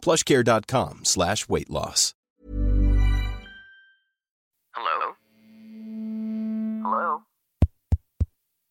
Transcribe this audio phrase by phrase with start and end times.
[0.00, 2.16] plushcare.com slash weight loss.
[4.72, 4.98] Hello?
[6.82, 7.06] Hello?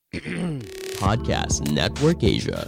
[1.00, 2.68] Podcast Network Asia.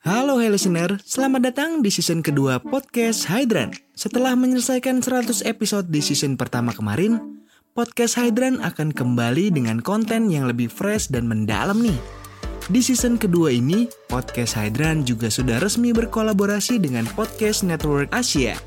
[0.00, 3.76] Halo hey listener, selamat datang di season kedua podcast Hydran.
[3.92, 7.40] Setelah menyelesaikan 100 episode di season pertama kemarin,
[7.76, 12.19] podcast Hydran akan kembali dengan konten yang lebih fresh dan mendalam nih.
[12.68, 18.60] Di season kedua ini, podcast Hydran juga sudah resmi berkolaborasi dengan Podcast Network Asia.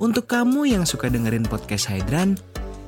[0.00, 2.40] Untuk kamu yang suka dengerin podcast Hydran,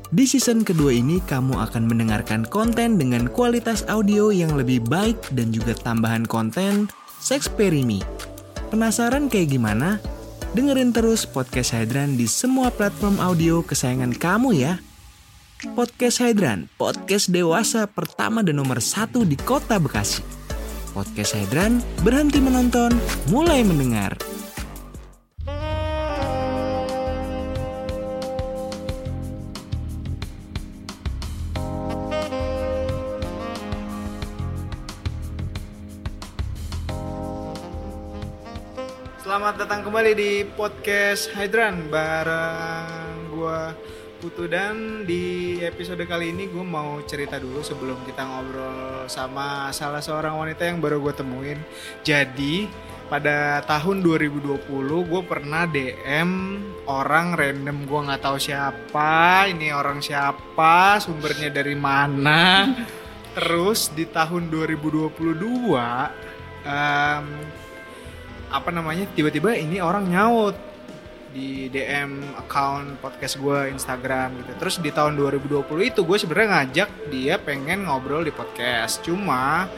[0.09, 5.53] di season kedua ini kamu akan mendengarkan konten dengan kualitas audio yang lebih baik dan
[5.53, 6.89] juga tambahan konten
[7.21, 8.01] Sexperimi.
[8.73, 10.01] Penasaran kayak gimana?
[10.57, 14.81] Dengerin terus podcast Hydran di semua platform audio kesayangan kamu ya.
[15.61, 20.25] Podcast Hydran, podcast dewasa pertama dan nomor satu di kota Bekasi.
[20.97, 22.89] Podcast Hydran, berhenti menonton,
[23.29, 24.17] mulai mendengar.
[39.21, 43.77] Selamat datang kembali di podcast Hydran bareng gua
[44.21, 50.05] Putu dan di episode kali ini gue mau cerita dulu sebelum kita ngobrol sama salah
[50.05, 51.57] seorang wanita yang baru gue temuin.
[52.05, 52.69] Jadi
[53.09, 54.61] pada tahun 2020
[55.09, 56.31] gue pernah DM
[56.85, 62.69] orang random gue nggak tahu siapa, ini orang siapa, sumbernya dari mana.
[63.41, 65.17] Terus di tahun 2022
[66.69, 67.25] em,
[68.53, 70.70] apa namanya tiba-tiba ini orang nyaut
[71.31, 74.53] di DM account podcast gue Instagram gitu.
[74.59, 78.99] Terus di tahun 2020 itu gue sebenarnya ngajak dia pengen ngobrol di podcast.
[79.07, 79.71] Cuma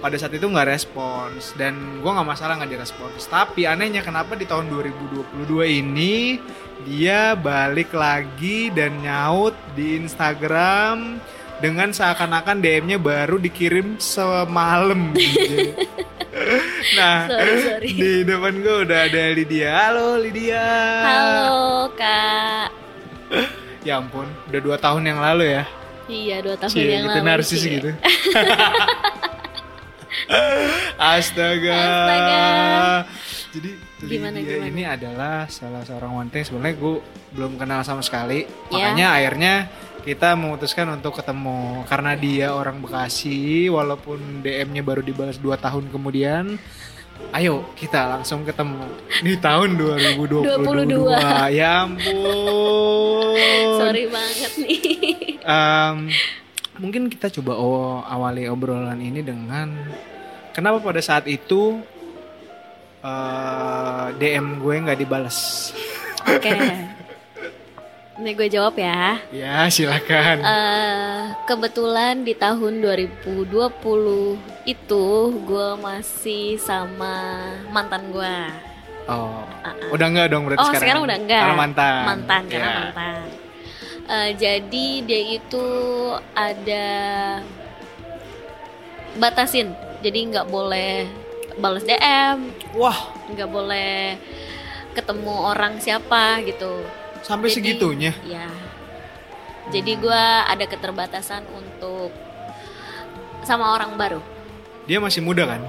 [0.00, 3.22] pada saat itu nggak respons dan gue nggak masalah nggak direspons.
[3.30, 5.46] Tapi anehnya kenapa di tahun 2022
[5.78, 6.40] ini
[6.88, 11.20] dia balik lagi dan nyaut di Instagram
[11.60, 15.12] dengan seakan-akan DM-nya baru dikirim semalam.
[15.14, 15.76] gitu.
[16.98, 17.88] nah, Sorry, sorry.
[17.90, 19.70] di depan gue udah ada Lydia.
[19.72, 20.66] Halo Lydia.
[21.02, 21.58] Halo
[21.94, 22.68] kak.
[23.80, 25.64] Ya ampun, udah dua tahun yang lalu ya.
[26.04, 27.24] Iya dua tahun Cie, yang gitu lalu.
[27.24, 27.72] narsis Cie.
[27.78, 27.90] gitu.
[31.00, 31.80] Astaga.
[31.80, 32.44] Astaga.
[33.50, 34.68] Jadi Gimana, Lydia gimana?
[34.68, 36.94] ini adalah salah seorang wanita yang sebenarnya gue
[37.32, 38.44] belum kenal sama sekali.
[38.68, 38.92] Ya.
[38.92, 39.54] Makanya akhirnya
[40.00, 46.56] kita memutuskan untuk ketemu karena dia orang Bekasi walaupun DM-nya baru dibalas 2 tahun kemudian.
[47.36, 48.80] Ayo kita langsung ketemu
[49.20, 50.40] di tahun 2022.
[50.56, 51.52] 22.
[51.52, 53.36] Ya ampun.
[53.76, 54.80] Sorry banget nih.
[55.44, 56.08] Em,
[56.80, 57.60] mungkin kita coba
[58.08, 59.68] awali obrolan ini dengan
[60.56, 61.84] kenapa pada saat itu
[63.04, 65.70] eh, DM gue nggak dibalas?
[66.24, 66.56] Oke.
[68.20, 69.16] Ini gue jawab ya.
[69.32, 70.44] Ya silakan.
[70.44, 74.36] Eh, kebetulan di tahun 2020
[74.66, 75.04] itu
[75.40, 78.36] gue masih sama mantan gue.
[79.08, 79.90] oh, Uh-uh.
[79.90, 80.82] udah nggak dong berarti Oh sekarang?
[80.84, 81.42] sekarang udah enggak.
[81.42, 82.02] Karena mantan.
[82.06, 82.76] Mantan karena Ya.
[82.78, 83.22] mantan.
[84.06, 85.66] Eh, jadi dia itu
[86.30, 86.86] ada
[89.16, 89.72] batasin.
[90.00, 91.08] Jadi nggak boleh
[91.56, 92.96] balas DM, Wah,
[93.28, 94.16] nggak boleh
[94.92, 96.84] ketemu orang siapa gitu.
[97.22, 98.12] Sampai Jadi- segitunya.
[98.22, 98.46] Ya.
[99.70, 102.10] Jadi gua ada keterbatasan untuk
[103.42, 104.20] sama orang baru.
[104.84, 105.62] Dia masih muda kan?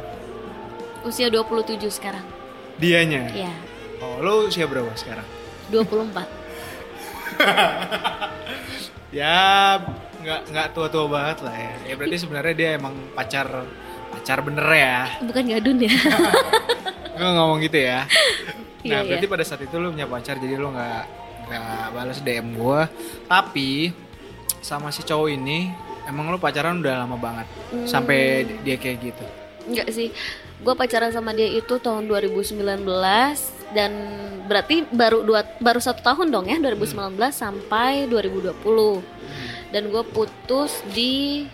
[1.01, 2.23] Usia 27 sekarang.
[2.77, 3.29] Dianya.
[3.31, 3.53] Ya,
[4.01, 5.25] Oh, lo usia berapa sekarang?
[5.69, 6.25] 24.
[9.11, 9.75] Ya
[10.23, 11.73] nggak nggak tua-tua banget lah ya.
[11.83, 13.67] Ya berarti sebenarnya dia emang pacar
[14.09, 14.97] pacar bener ya.
[15.19, 15.91] Bukan gadun ya.
[17.19, 18.07] Gue ngomong gitu ya.
[18.81, 19.33] Iya, Nah, berarti iya.
[19.35, 21.03] pada saat itu lu punya pacar jadi lu nggak
[21.57, 22.87] nggak balas DM gua.
[23.27, 23.91] Tapi
[24.61, 25.73] sama si cowok ini
[26.07, 27.47] emang lu pacaran udah lama banget.
[27.73, 27.87] Hmm.
[27.89, 29.25] Sampai dia kayak gitu.
[29.67, 30.13] Enggak sih.
[30.61, 32.61] Gue pacaran sama dia itu tahun 2019
[33.73, 33.91] dan
[34.45, 38.61] berarti baru dua baru satu tahun dong ya 2019 sampai 2020
[39.73, 41.47] dan gue putus di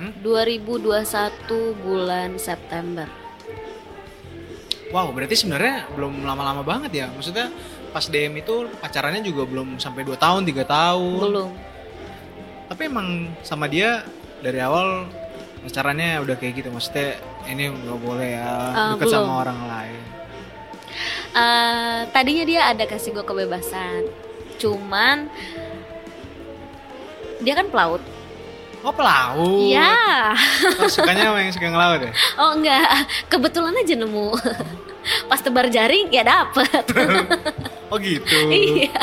[0.00, 0.16] Hmm?
[0.24, 3.04] 2021 bulan September.
[4.90, 7.06] Wow, berarti sebenarnya belum lama-lama banget ya.
[7.12, 7.52] Maksudnya
[7.90, 11.20] pas DM itu pacarannya juga belum sampai 2 tahun, tiga tahun.
[11.20, 11.50] belum
[12.66, 13.08] Tapi emang
[13.42, 14.06] sama dia
[14.38, 15.10] dari awal
[15.60, 16.68] pacarannya udah kayak gitu.
[16.70, 19.16] Maksudnya ini nggak boleh ya Ah, deket belum.
[19.20, 20.00] sama orang lain.
[21.30, 24.06] Eh, tadinya dia ada kasih gue kebebasan
[24.58, 25.30] cuman
[27.40, 28.02] dia kan pelaut
[28.80, 29.68] Oh pelaut.
[29.68, 30.32] Iya.
[30.80, 32.12] Oh, sukanya sama yang suka ngelaut ya?
[32.40, 32.88] Oh enggak,
[33.28, 34.32] kebetulan aja nemu.
[35.28, 36.84] Pas tebar jaring ya dapet.
[37.90, 38.38] Oh gitu.
[38.54, 39.02] iya.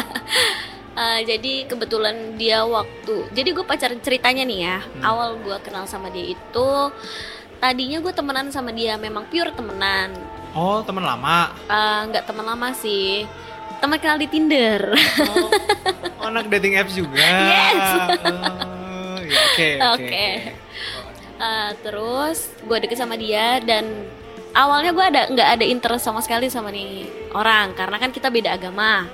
[0.98, 4.78] Eh, jadi kebetulan dia waktu, jadi gue pacaran ceritanya nih ya.
[4.82, 5.04] Hmm.
[5.06, 6.70] Awal gue kenal sama dia itu,
[7.62, 10.18] tadinya gue temenan sama dia, memang pure temenan.
[10.58, 11.54] Oh teman lama.
[11.70, 13.30] Eh, Nggak teman lama sih,
[13.78, 14.98] teman kenal di Tinder.
[15.22, 15.54] Oh,
[16.18, 17.22] oh, anak dating apps juga.
[17.54, 17.90] Yes.
[18.26, 20.02] Oh, ya, Oke oke.
[20.02, 20.28] Oke.
[21.38, 23.86] Eh, terus gue deket sama dia dan
[24.58, 27.06] awalnya gue ada nggak ada interest sama sekali sama nih
[27.38, 29.06] orang karena kan kita beda agama.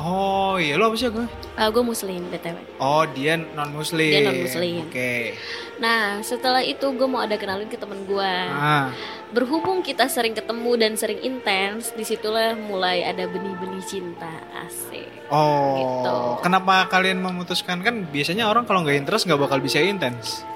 [0.00, 1.26] Oh iya lo apa sih gue?
[1.60, 2.56] gue muslim btw.
[2.80, 4.08] Oh dia non muslim.
[4.08, 4.88] Dia non-muslim.
[4.88, 5.36] Oke.
[5.76, 8.34] Nah setelah itu gue mau ada kenalin ke temen gue.
[8.48, 8.88] Ah.
[9.28, 15.28] Berhubung kita sering ketemu dan sering intens, di situlah mulai ada benih-benih cinta asik.
[15.28, 15.76] Oh.
[15.76, 16.16] Gitu.
[16.48, 20.48] Kenapa kalian memutuskan kan biasanya orang kalau nggak interest nggak bakal bisa intens.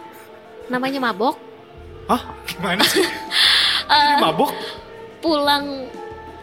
[0.72, 1.37] Namanya mabok.
[2.08, 2.32] Hah?
[2.49, 3.05] Gimana sih?
[3.86, 4.50] Ini mabuk?
[5.19, 5.88] pulang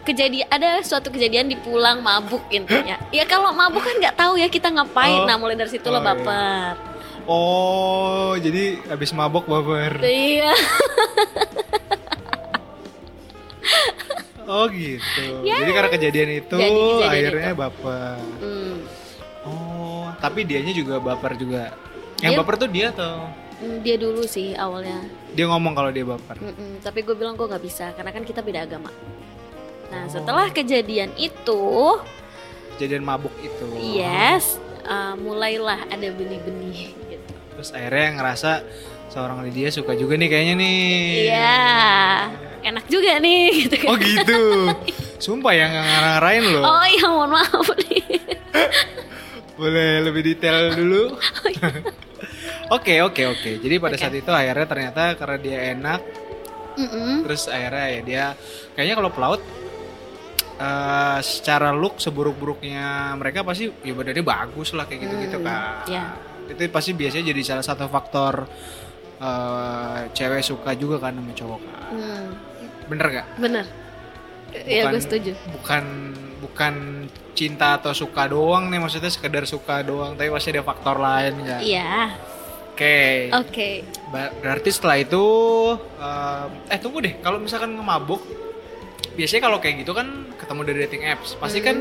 [0.02, 2.98] kejadian ada suatu kejadian di pulang mabuk intinya.
[3.10, 5.22] Ya kalau mabuk kan nggak tahu ya kita ngapain.
[5.22, 5.26] Oh.
[5.26, 6.10] Nah mulai dari situlah Oh, iya.
[6.12, 6.72] baper.
[7.24, 9.98] Oh jadi habis mabuk baper.
[9.98, 10.52] Iya.
[14.44, 15.46] Oh gitu.
[15.46, 15.62] Ya.
[15.62, 17.60] Jadi karena kejadian itu Jadi kejadian akhirnya itu.
[17.62, 18.16] baper.
[18.42, 18.74] Hmm.
[19.44, 21.70] Oh tapi dianya juga baper juga.
[22.18, 23.41] Yang Dia- baper tuh dia atau Hmm,
[23.80, 24.98] Dia dulu sih awalnya.
[25.30, 26.36] dia ngomong kalau dia baper.
[26.36, 28.90] Mm-mm, tapi gue bilang gue nggak bisa karena kan kita beda agama.
[29.88, 30.10] Nah Oh.
[30.10, 31.62] setelah kejadian itu,
[32.74, 33.64] Kejadian mabuk itu.
[33.94, 36.92] yes, uh, mulailah ada benih-benih.
[37.06, 37.30] Gitu.
[37.52, 38.50] Terus akhirnya ngerasa
[39.08, 40.82] seorang Lydia suka juga nih kayaknya nih.
[41.28, 41.60] Iya,
[42.64, 43.44] enak juga nih.
[43.62, 43.88] Gitu kan.
[43.88, 44.40] Oh gitu.
[45.18, 46.64] Sumpah ya nggak ngarang-ngarain loh.
[46.66, 48.02] Oh iya mohon maaf nih.
[49.56, 51.14] Boleh lebih detail dulu.
[52.68, 53.50] Oke oke oke.
[53.58, 54.00] Jadi pada Oke.
[54.00, 56.00] saat itu akhirnya ternyata karena dia enak,
[56.74, 57.26] Mm-mm.
[57.26, 58.24] terus akhirnya ya dia
[58.72, 59.42] kayaknya kalau pelaut
[60.56, 65.84] eh, secara look seburuk-buruknya mereka pasti ya badannya bagus lah kayak gitu-gitu Hmm, kan.
[65.86, 66.04] ya.
[66.46, 68.46] Itu pasti biasanya jadi salah satu faktor
[69.18, 71.82] eh, cewek suka juga kan sama cowok kan.
[71.90, 72.26] Hmm,
[72.88, 73.26] Bener gak?
[73.36, 73.66] bener.
[74.52, 75.32] Iya gue setuju.
[75.50, 75.84] Bukan
[76.40, 76.74] bukan
[77.32, 81.60] cinta atau suka doang nih maksudnya sekedar suka doang tapi pasti ada faktor lain kan.
[81.60, 82.12] Iya.
[82.72, 83.28] Oke.
[83.30, 83.68] Oke.
[84.08, 85.24] Ba- Berarti setelah itu
[85.98, 88.24] eh, eh tunggu deh kalau misalkan ngemabuk
[89.12, 91.66] biasanya kalau kayak gitu kan ketemu dari dating apps pasti Hmm.
[91.68, 91.76] kan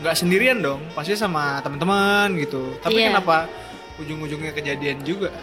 [0.00, 3.10] nggak sendirian dong pasti sama teman-teman gitu tapi Iya.
[3.10, 3.50] kenapa
[3.98, 5.34] ujung-ujungnya kejadian juga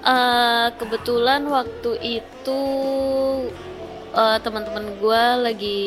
[0.00, 2.60] Eh, kebetulan waktu itu
[4.14, 5.80] eh, teman-teman gue lagi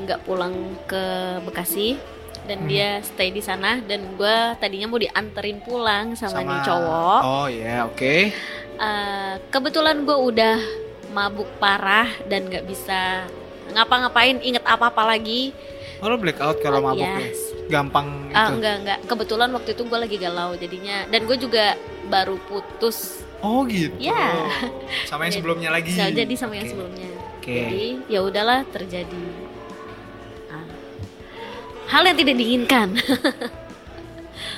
[0.00, 1.04] nggak pulang ke
[1.44, 2.00] Bekasi
[2.50, 2.68] dan Hmm.
[2.68, 7.20] dia stay di sana dan gue tadinya mau dianterin pulang sama, nih cowok.
[7.22, 8.16] oh ya oke
[8.76, 10.56] Eh, kebetulan gue udah
[11.10, 13.28] mabuk parah dan nggak bisa
[13.70, 15.52] ngapa-ngapain inget apa-apa lagi.
[15.98, 17.52] oh lo blackout kalau Oh, mabuk ya yes.
[17.68, 18.98] gampang Ah, itu enggak enggak.
[19.04, 21.76] Kebetulan waktu itu gue lagi galau jadinya dan gue juga
[22.06, 23.20] baru putus.
[23.38, 24.48] oh gitu Ya.
[25.04, 26.72] sama yang sebelumnya lagi jadi sama yang Oke.
[26.72, 27.08] sebelumnya.
[27.36, 27.52] Oke.
[27.54, 29.49] Jadi ya udahlah terjadi ah,
[31.90, 32.88] hal yang tidak diinginkan.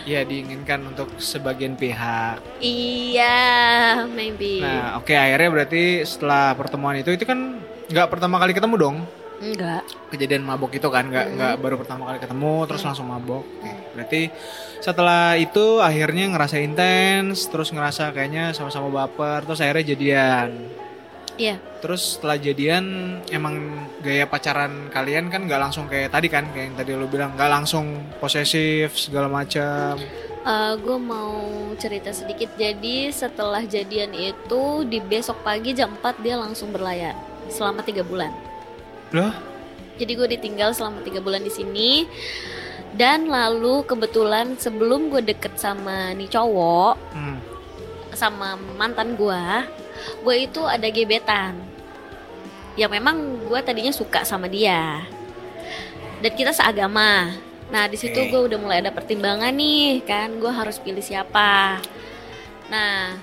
[0.03, 4.59] ya diinginkan untuk sebagian pihak iya, maybe.
[4.59, 8.97] nah oke akhirnya berarti setelah pertemuan itu itu kan nggak pertama kali ketemu dong
[9.39, 9.83] Enggak.
[10.11, 11.35] kejadian mabok itu kan nggak Hmm.
[11.35, 14.23] nggak baru pertama kali ketemu terus langsung mabok Oke, berarti
[14.79, 20.67] setelah itu akhirnya ngerasa intens terus ngerasa kayaknya sama-sama baper terus akhirnya jadian
[21.41, 21.57] Iya.
[21.81, 23.59] terus setelah jadian emang
[24.05, 27.51] gaya pacaran kalian kan nggak langsung kayak tadi kan kayak yang tadi lu bilang nggak
[27.51, 29.99] langsung posesif segala macam
[30.43, 31.39] gue Eh, mau
[31.79, 32.51] cerita sedikit.
[32.59, 37.15] Jadi setelah jadian itu di besok pagi jam 4 dia langsung berlayar
[37.47, 38.35] selama tiga bulan.
[39.15, 39.31] loh
[40.01, 42.11] Jadi gue ditinggal selama tiga bulan di sini.
[42.93, 47.39] Dan lalu kebetulan sebelum gue deket sama nih cowok, hmm.
[48.13, 49.45] sama mantan gue,
[50.23, 51.59] gue itu ada gebetan.
[52.75, 55.05] Ya memang gue tadinya suka sama dia.
[56.23, 57.35] Dan kita seagama.
[57.73, 61.81] Nah di situ gue udah mulai ada pertimbangan nih, kan gue harus pilih siapa.
[62.71, 63.17] Nah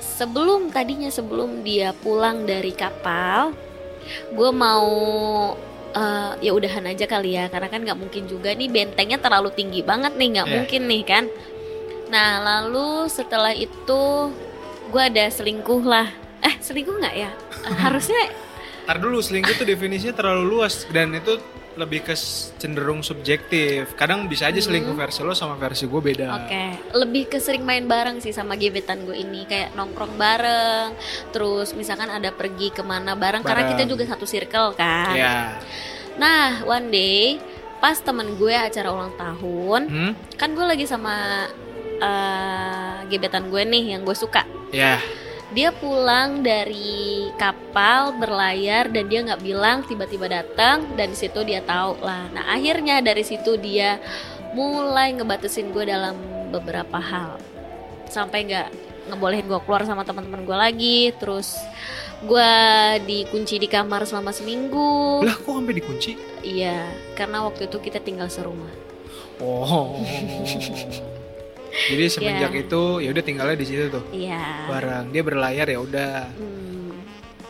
[0.00, 3.52] sebelum tadinya sebelum dia pulang dari kapal,
[4.32, 4.88] gue mau
[5.96, 9.80] eh, ya udahan aja kali ya karena kan nggak mungkin juga nih bentengnya terlalu tinggi
[9.80, 10.54] banget nih nggak Iya.
[10.60, 11.24] mungkin nih kan
[12.06, 14.30] nah lalu setelah itu
[14.86, 16.08] gue ada selingkuh lah
[16.40, 17.30] eh selingkuh nggak ya
[17.84, 18.30] harusnya
[18.86, 21.42] Ntar dulu selingkuh tuh definisinya terlalu luas dan itu
[21.76, 22.14] lebih ke
[22.56, 23.92] cenderung subjektif.
[23.98, 26.24] Kadang bisa aja selingkuh versi lo sama versi gue beda.
[26.24, 26.38] Hmm.
[26.38, 26.64] Oke,
[26.94, 30.94] lebih ke sering main bareng sih sama gebetan gue ini kayak nongkrong bareng,
[31.34, 33.90] terus misalkan ada pergi ke mana bareng, karena kita Bareng.
[33.90, 35.12] juga satu circle kan.
[35.12, 35.58] Ya.
[36.16, 37.42] Nah, one day
[37.76, 40.12] pas temen gue acara ulang tahun, Hmm?
[40.38, 41.44] kan gue lagi sama
[41.96, 44.46] eh, gebetan gue nih yang gue suka.
[44.74, 44.98] Ya.
[45.54, 51.62] Dia pulang dari kapal berlayar dan dia nggak bilang tiba-tiba datang dan di situ dia
[51.62, 52.26] tahu lah.
[52.34, 54.02] Nah akhirnya dari situ dia
[54.58, 56.18] mulai ngebatasin gue dalam
[56.50, 57.38] beberapa hal
[58.10, 58.68] sampai nggak
[59.06, 61.00] ngebolehin gue keluar sama teman-teman gue lagi.
[61.14, 61.54] Terus
[62.26, 62.52] gue
[63.06, 65.22] dikunci di kamar selama seminggu.
[65.22, 66.18] Lah kok sampai dikunci?
[66.42, 68.72] Iya, karena waktu itu kita tinggal serumah.
[69.38, 70.02] Oh.
[71.86, 72.60] Jadi semenjak Ya.
[72.62, 74.04] itu ya udah tinggalnya di situ tuh.
[74.10, 74.66] Iya.
[74.66, 76.16] Bareng dia berlayar ya udah.
[76.32, 76.94] Hmm,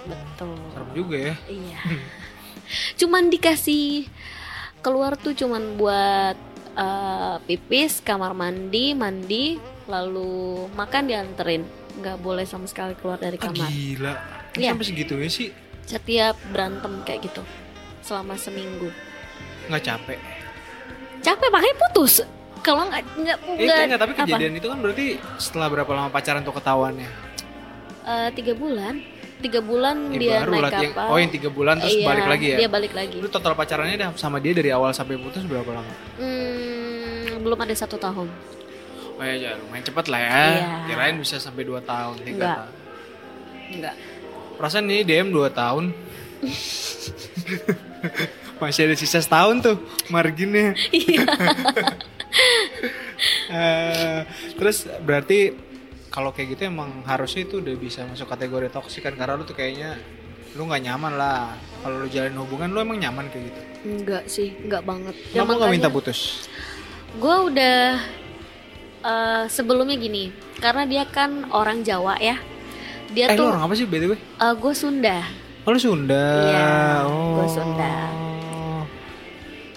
[0.05, 0.57] betul.
[0.69, 1.35] Serem juga ya.
[1.47, 1.81] Iya.
[3.01, 4.11] cuman dikasih
[4.81, 6.37] keluar tuh cuman buat
[6.75, 9.57] eh, pipis, kamar mandi, mandi,
[9.87, 11.63] lalu makan dianterin.
[11.97, 13.67] Nggak boleh sama sekali keluar dari Ah, kamar.
[13.67, 14.15] gila.
[14.51, 14.71] Kok Iya.
[14.73, 15.49] Sampai segitunya sih
[15.83, 17.43] Setiap berantem kayak gitu
[18.01, 18.91] selama seminggu.
[19.67, 20.19] nggak capek.
[21.19, 22.23] Capek makanya putus.
[22.67, 24.21] Kalau nggak nggak Eh, nggak tapi apa?
[24.27, 25.07] kejadian itu kan berarti
[25.39, 27.07] setelah berapa lama pacaran tuh ketahuannya?
[28.03, 28.99] Eh, tiga bulan,
[29.39, 31.07] tiga bulan Ya, dia baru naik yang- kapal.
[31.07, 32.57] oh yang tiga bulan terus Iya, balik lagi ya?
[32.57, 33.17] Dia balik lagi.
[33.17, 35.93] Lu total pacarannya dah sama dia dari awal sampai putus berapa lama?
[36.19, 38.27] Hmm, belum ada satu tahun.
[39.17, 40.29] Oh ya, ya lumayan cepet lah ya.
[40.29, 40.67] Iya.
[40.87, 42.57] Kirain bisa sampai 2 tahun, 3 Enggak.
[42.59, 42.73] tahun.
[43.73, 43.95] Enggak.
[44.57, 45.85] Perasaan nih DM 2 tahun.
[48.57, 49.77] Masih ada sisa setahun tuh
[50.09, 50.75] marginnya.
[50.91, 51.23] Iya.
[53.47, 54.21] Eh,
[54.59, 55.55] terus berarti
[56.11, 59.55] kalau kayak gitu emang harusnya itu udah bisa masuk kategori toksik kan karena lu tuh
[59.55, 60.01] kayaknya
[60.57, 61.53] lu nggak nyaman lah
[61.85, 65.15] kalau lu jalin hubungan lu emang nyaman kayak gitu Enggak sih, enggak banget.
[65.31, 66.49] Ya, kenapa nggak minta putus
[67.21, 68.03] Gue udah
[69.05, 72.41] eh, sebelumnya gini, karena dia kan orang Jawa ya.
[73.15, 74.19] Dia eh lu tuh orang apa sih btw
[74.59, 75.23] gue Sunda,
[75.63, 76.71] oh lu Sunda Iya,
[77.07, 77.39] oh.
[77.39, 78.26] gua Sunda.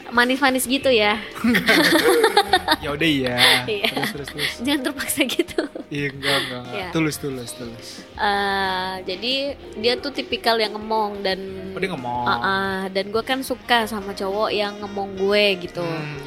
[0.09, 1.17] Manis-manis gitu ya.
[2.83, 3.89] ya udah iya Iya.
[3.89, 5.61] terus terus terus Jangan terpaksa gitu.
[5.89, 6.63] iya enggak enggak.
[6.69, 6.87] Iya.
[6.89, 9.33] tulus tulus tulus Eh, jadi
[9.75, 11.39] dia tuh tipikal yang ngemong dan
[11.71, 15.81] oh dia ngomong Ah, ah, dan gue kan suka sama cowok yang ngemong gue gitu.
[15.81, 16.19] Hmm.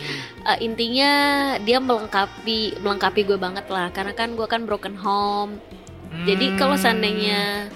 [0.44, 1.12] Eh, intinya
[1.58, 5.60] dia melengkapi melengkapi gue banget lah karena kan gue kan broken home.
[6.22, 6.82] Jadi kalau Hmm.
[6.82, 7.68] seandainya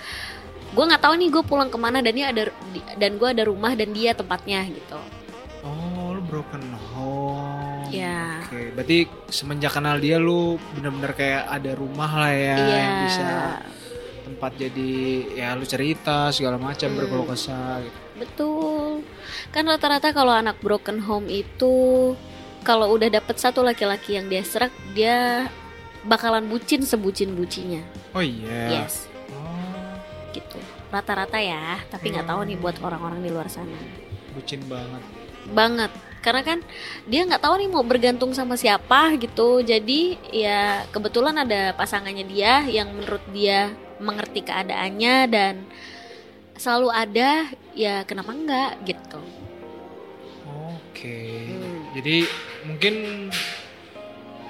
[0.68, 2.52] gue nggak tahu nih gue pulang ke mana dan dia ada
[2.94, 4.98] dan gue ada rumah dan dia tempatnya gitu.
[6.36, 7.88] Broken home.
[7.88, 8.44] Ya.
[8.44, 8.98] Oke, berarti
[9.32, 12.76] semenjak kenal dia lu bener-bener kayak ada rumah lah ya, Iya.
[12.76, 13.28] yang bisa
[14.20, 14.92] tempat jadi
[15.32, 16.98] ya lu cerita segala macam Hmm.
[17.00, 17.98] berkeluh kesah gitu.
[18.20, 19.00] Betul.
[19.48, 22.12] Kan rata-rata kalau anak broken home itu
[22.60, 25.48] kalau udah dapet satu laki-laki yang dia serak, dia
[26.04, 27.80] bakalan bucin sebucin-bucinya.
[28.12, 28.84] Oh iya.
[28.84, 29.96] Yes, Oh,
[30.36, 30.60] gitu.
[30.92, 34.04] Rata-rata ya, tapi nggak tahu nih buat orang-orang di luar sana.
[34.36, 35.00] bucin banget.
[35.48, 35.88] Banget.
[36.26, 36.58] Karena kan
[37.06, 39.62] dia nggak tahu nih mau bergantung sama siapa gitu.
[39.62, 43.70] Jadi ya kebetulan ada pasangannya dia yang menurut dia
[44.02, 45.54] mengerti keadaannya dan
[46.58, 47.46] selalu ada
[47.78, 49.22] ya kenapa enggak gitu.
[50.74, 51.46] Oke.
[51.46, 51.94] Hmm.
[51.94, 52.16] Jadi
[52.66, 52.94] mungkin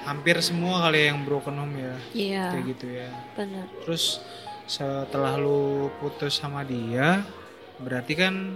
[0.07, 3.09] hampir semua kali yang broken home ya, Iya, kayak gitu ya.
[3.35, 3.67] benar.
[3.83, 4.23] Terus
[4.63, 7.27] setelah lu putus sama dia,
[7.75, 8.55] berarti kan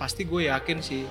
[0.00, 1.04] pasti gue yakin sih.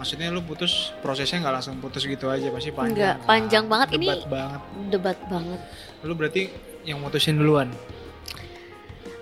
[0.00, 2.96] Maksudnya lu putus prosesnya nggak langsung putus gitu aja, pasti panjang.
[2.96, 3.88] Enggak, panjang banget.
[3.92, 4.60] Ini- Debat banget.
[4.88, 5.60] Debat banget.
[6.00, 6.42] Lu berarti
[6.82, 7.68] yang mutusin duluan.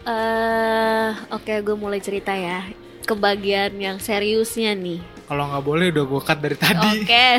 [0.08, 2.62] eh oke gue mulai cerita ya.
[3.02, 5.02] Ke bagian yang seriusnya nih.
[5.26, 6.78] Kalau nggak boleh udah gue cut dari tadi.
[6.97, 7.26] Oke.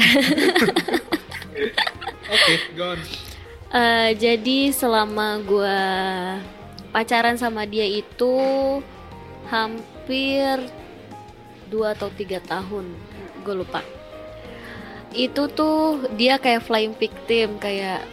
[2.29, 3.00] Oke, go on.
[3.69, 5.79] Eh, jadi selama gue
[6.89, 8.38] pacaran sama dia itu
[9.50, 10.62] hampir
[11.65, 12.86] dua atau tiga tahun,
[13.41, 13.81] gue lupa.
[15.15, 18.05] Itu tuh dia kayak flying victim, kayak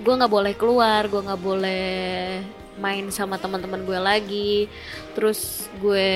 [0.00, 1.84] gue nggak boleh keluar, gue nggak boleh
[2.80, 4.52] main sama teman-teman gue lagi.
[5.12, 6.10] Terus gue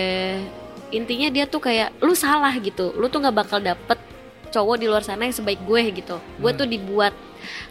[0.88, 4.00] intinya dia tuh kayak lu salah gitu, lu tuh nggak bakal dapet
[4.48, 6.16] cowok di luar sana yang sebaik gue gitu.
[6.40, 6.60] Gue Hmm.
[6.64, 7.14] tuh dibuat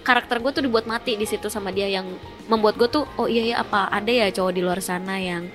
[0.05, 2.07] karakter gue tuh dibuat mati di situ sama dia yang
[2.47, 5.51] membuat gue tuh oh iya ya apa ada ya cowok di luar sana yang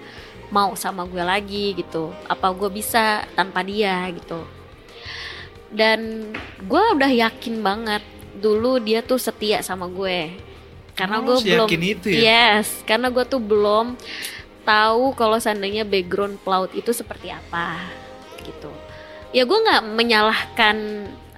[0.52, 4.44] mau sama gue lagi gitu apa gue bisa tanpa dia gitu
[5.72, 10.32] dan gue udah yakin banget dulu dia tuh setia sama gue
[10.92, 12.20] karena Oh, gue belum itu ya?
[12.52, 13.96] yes karena gue tuh belum
[14.62, 17.80] tahu kalau seandainya background pelaut itu seperti apa
[18.40, 18.68] gitu
[19.30, 20.76] ya gue nggak menyalahkan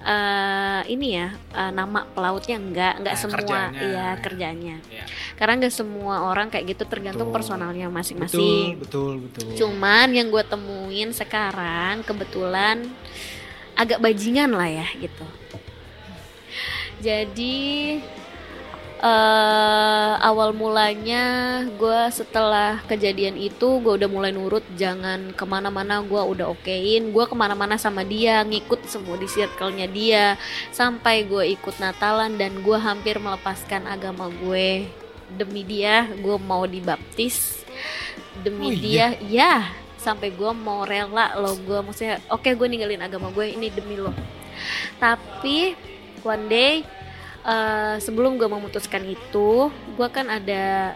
[0.02, 3.80] eh, ini ya eh, nama pelautnya enggak enggak Nah, semua kerjanya.
[3.80, 5.04] iya kerjanya Iya.
[5.34, 7.36] karena nggak semua orang kayak gitu tergantung Betul.
[7.38, 12.84] personalnya betul masing-masing betul betul cuman yang gue temuin sekarang kebetulan
[13.74, 15.26] agak bajingan lah ya gitu.
[17.02, 17.98] Jadi
[19.04, 26.16] eh awal mulanya gue setelah kejadian itu gue udah mulai nurut jangan ke mana-mana gue
[26.16, 27.12] udah okein.
[27.12, 30.40] Gue ke mana-mana sama dia ngikut semua di circle-nya dia.
[30.72, 34.88] Sampai gue ikut Natalan dan gue hampir melepaskan agama gue.
[35.28, 37.60] Demi dia gue mau dibaptis.
[38.34, 38.78] Oh, demi iya?
[38.80, 43.72] dia ya sampai gue mau rela lo gue maksudnya oke gue ninggalin agama gue ini
[43.72, 44.12] demi lo.
[45.00, 45.72] Tapi
[46.20, 46.84] one day
[47.48, 50.92] eh, sebelum gue memutuskan itu gue kan ada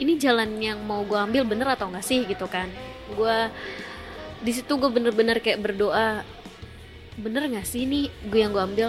[0.00, 2.72] ini jalan yang mau gue ambil bener atau enggak sih gitu kan?
[3.12, 3.52] Gue
[4.40, 6.24] di situ gue bener-bener kayak berdoa
[7.12, 8.88] bener nggak sih ini gue yang gue ambil?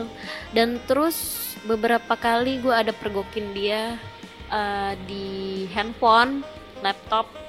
[0.55, 3.99] Dan terus beberapa kali gue ada pergokin dia
[4.47, 6.47] eh, di handphone
[6.79, 7.42] laptop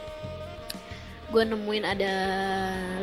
[1.32, 2.14] gue nemuin ada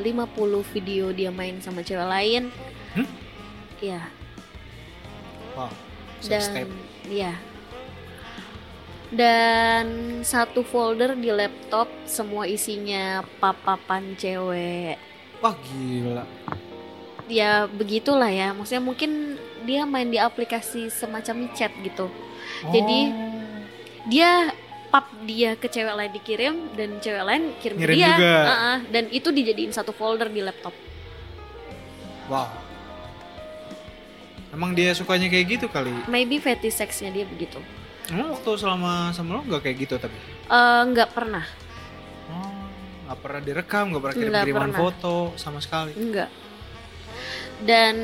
[0.02, 2.54] 50 video dia main sama cewek lain.
[2.94, 3.08] Hmm?
[3.82, 4.02] Iya.
[5.58, 6.70] Wow dan step
[7.10, 7.34] ya
[9.12, 9.86] dan
[10.24, 14.96] satu folder di laptop semua isinya papapan cewek.
[15.44, 16.24] Wah gila.
[17.28, 18.56] Ya begitulah ya.
[18.56, 19.36] Maksudnya mungkin
[19.68, 22.08] dia main di aplikasi semacam chat gitu.
[22.72, 24.08] Jadi, Oh.
[24.08, 24.56] dia
[24.92, 28.10] pap dia ke cewek lain dikirim dan cewek lain kirim ke Ngirim dia.
[28.12, 28.36] juga.
[28.44, 30.76] Uh-uh, dan itu dijadiin satu folder di laptop.
[32.28, 32.52] Wow.
[34.52, 35.96] Emang dia sukanya kayak gitu kali?
[36.12, 37.64] Maybe fetish sexnya dia begitu.
[38.12, 40.20] Emang waktu selama sama lo nggak kayak gitu tapi?
[40.52, 41.48] Eh, nggak pernah.
[42.28, 42.62] Oh
[43.12, 45.92] nggak pernah direkam nggak pernah kirim Nggak kiriman foto sama sekali?
[46.00, 46.32] Enggak.
[47.60, 47.96] Dan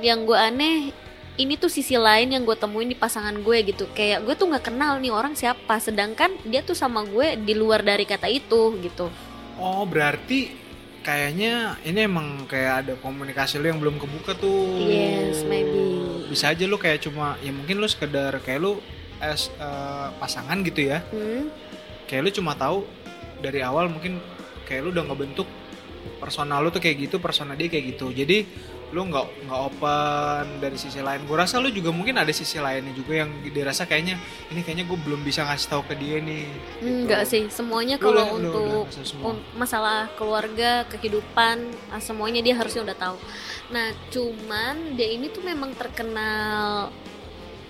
[0.00, 0.96] yang gue aneh,
[1.40, 3.88] ini tuh sisi lain yang gue temuin di pasangan gue gitu.
[3.90, 7.80] Kayak gue tuh nggak kenal nih orang siapa, sedangkan dia tuh sama gue di luar
[7.80, 9.08] dari kata itu gitu.
[9.56, 10.56] oh berarti
[11.00, 16.24] kayaknya ini emang kayak ada komunikasi lo yang belum kebuka tuh Yes, maybe.
[16.28, 18.80] bisa aja lo kayak cuma ya mungkin lo sekedar kayak lo
[19.18, 21.52] as eh, pasangan gitu ya Hmm?
[22.04, 22.88] kayak lu cuma tahu
[23.38, 24.16] dari awal mungkin
[24.64, 25.44] kayak lu udah ngebentuk
[26.16, 28.48] personal lu tuh kayak gitu persona dia kayak gitu jadi
[28.90, 32.90] lu nggak nggak open dari sisi lain gue rasa lu juga mungkin ada sisi lainnya
[32.90, 34.18] juga yang dirasa kayaknya
[34.50, 36.50] ini kayaknya gue belum bisa ngasih tahu ke dia nih
[36.82, 39.38] Enggak sih, semuanya Lu kalau lu untuk ngasih semua.
[39.54, 43.16] masalah keluarga, kehidupan, ah, semuanya dia harusnya udah tahu.
[43.70, 46.90] Nah, cuman dia ini tuh memang terkenal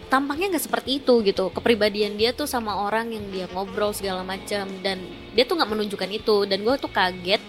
[0.09, 1.53] tampaknya nggak seperti itu gitu.
[1.53, 4.99] Kepribadian dia tuh sama orang yang dia ngobrol segala macam dan
[5.37, 7.43] dia tuh nggak menunjukkan itu dan gue tuh kaget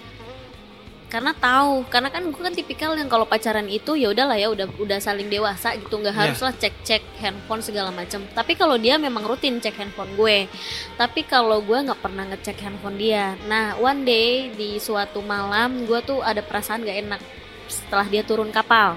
[1.11, 4.63] karena tahu karena kan gue kan tipikal yang kalau pacaran itu ya udahlah ya udah
[4.79, 5.99] udah saling dewasa gitu.
[5.99, 6.21] Nggak Iya.
[6.23, 10.47] haruslah cek cek handphone segala macam tapi kalau dia memang rutin cek handphone gue.
[10.95, 13.35] Tapi kalau gue nggak pernah ngecek handphone dia.
[13.51, 17.21] Nah one day di suatu malam gue tuh ada perasaan gak enak
[17.67, 18.95] setelah dia turun kapal.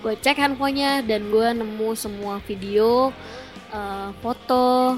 [0.00, 3.12] Gue cek handphonenya dan gue nemu semua video
[3.68, 4.96] eh, foto.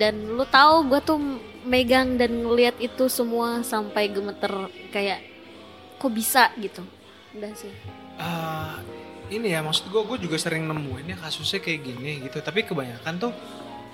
[0.00, 1.20] Dan lu tahu gue tuh
[1.62, 5.22] megang dan ngeliat itu semua sampai gemeter kayak
[5.98, 6.82] kok bisa gitu.
[7.32, 7.72] Udah sih.
[8.18, 8.82] Ah,
[9.32, 12.42] ini ya maksud gue gue juga sering nemuin ya kasusnya kayak gini gitu.
[12.42, 13.32] Tapi kebanyakan tuh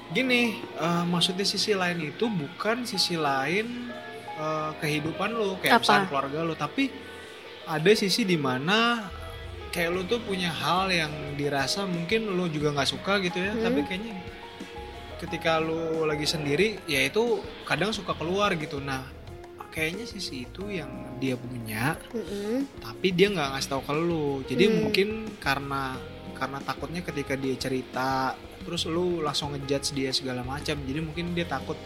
[0.08, 3.92] gini eh, maksudnya sisi lain itu bukan sisi lain
[4.40, 5.82] eh, kehidupan lo kayak Apa?
[5.84, 6.88] misalnya keluarga lo tapi
[7.68, 9.04] ada sisi di mana
[9.68, 13.52] kayak lo tuh punya hal yang dirasa mungkin lo juga nggak suka gitu ya.
[13.52, 13.62] Hmm.
[13.68, 14.16] tapi kayaknya
[15.18, 19.02] ketika lo lagi sendiri ya itu kadang suka keluar gitu nah
[19.68, 22.66] kayaknya sisi itu yang dia punya Mm-mm.
[22.78, 24.76] tapi dia nggak ngasih tahu ke lu jadi Hmm.
[24.80, 25.94] mungkin karena
[26.32, 31.44] karena takutnya ketika dia cerita terus lu langsung ngejudge dia segala macam jadi mungkin dia
[31.44, 31.76] takut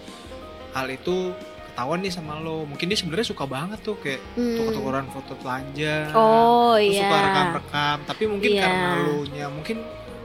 [0.71, 1.33] hal itu
[1.67, 4.57] ketahuan nih sama lo mungkin dia sebenarnya suka banget tuh kayak Hmm.
[4.57, 8.63] tuker-tukeran foto telanjang oh terus iya suka rekam-rekam tapi mungkin Iya.
[8.63, 9.77] karena lu nya mungkin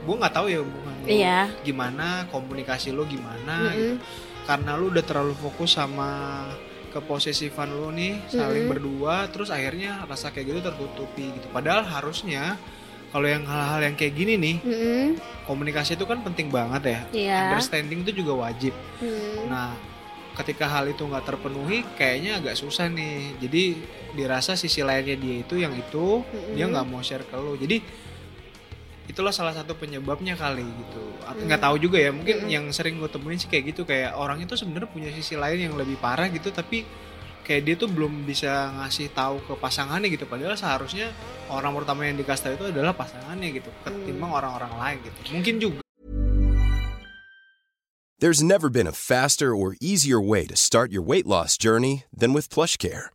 [0.08, 3.76] gue nggak tahu ya hubungan lu iya gimana komunikasi lo gimana Mm-mm.
[3.76, 3.94] gitu
[4.48, 6.08] karena lu udah terlalu fokus sama
[6.88, 8.72] keposesifan lu nih saling Mm-mm.
[8.72, 12.56] berdua terus akhirnya rasa kayak gitu tertutupi gitu padahal harusnya
[13.08, 15.04] kalau yang hal-hal yang kayak gini nih Mm-mm.
[15.44, 19.46] komunikasi itu kan penting banget ya iya understanding itu juga wajib Hmm.
[19.46, 19.70] nah
[20.34, 23.62] ketika hal itu nggak terpenuhi kayaknya agak susah nih jadi
[24.10, 26.54] dirasa sisi lainnya dia itu yang itu Mm-mm.
[26.56, 27.78] dia nggak mau share ke lo jadi
[29.08, 31.66] itulah salah satu penyebabnya kali gitu Atau nggak Mm.
[31.66, 32.52] tahu juga ya mungkin Mm-mm.
[32.52, 35.74] yang sering gue temuin sih kayak gitu kayak orang itu sebenarnya punya sisi lain yang
[35.74, 36.84] lebih parah gitu tapi
[37.42, 41.08] kayak dia tuh belum bisa ngasih tahu ke pasangannya gitu padahal seharusnya
[41.48, 45.80] orang pertama yang dikasih tahu itu adalah pasangannya gitu ketimbang orang-orang lain gitu mungkin juga
[48.18, 52.34] There's never been a faster or easier way to start your weight loss journey than
[52.34, 53.14] with PlushCare.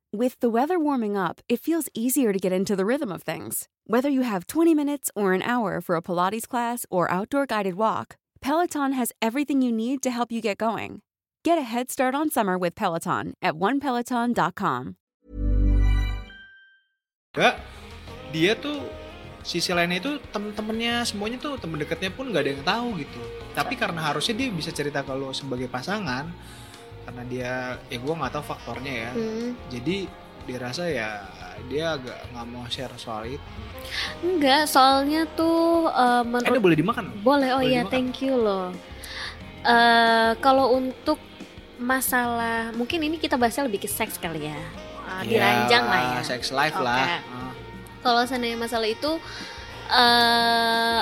[0.11, 3.69] With the weather warming up, it feels easier to get into the rhythm of things.
[3.87, 7.75] Whether you have 20 minutes or an hour for a Pilates class or outdoor guided
[7.75, 10.99] walk, Peloton has everything you need to help you get going.
[11.47, 14.99] Get a head start on summer with Peloton at onepeloton.com.
[17.31, 17.63] enggak
[18.35, 18.83] dia tuh
[19.39, 23.21] sisi lainnya itu temen-temennya semuanya tuh temen dekatnya pun nggak ada yang tahu gitu
[23.55, 26.27] tapi karena harusnya dia bisa cerita lo sebagai pasangan
[27.11, 27.51] karena dia
[27.85, 29.51] ya gue nggak tahu faktornya ya Hmm.
[29.67, 29.97] jadi
[30.41, 31.27] dirasa ya
[31.67, 33.43] dia agak nggak mau share soal itu
[34.21, 37.91] Enggak, soalnya tuh eh, eh, menurut ini boleh dimakan Boleh, oh Boleh iya, dimakan.
[37.91, 38.71] thank you loh.
[39.61, 41.19] Eh kalau untuk
[41.75, 44.57] masalah, mungkin ini kita bahasnya lebih ke seks kali ya,
[45.03, 46.21] Ah, diranjang lah ya.
[46.23, 46.87] sex life Oke.
[46.87, 47.51] lah Ah.
[47.99, 49.11] Kalau seandainya masalah itu,
[49.91, 51.01] eh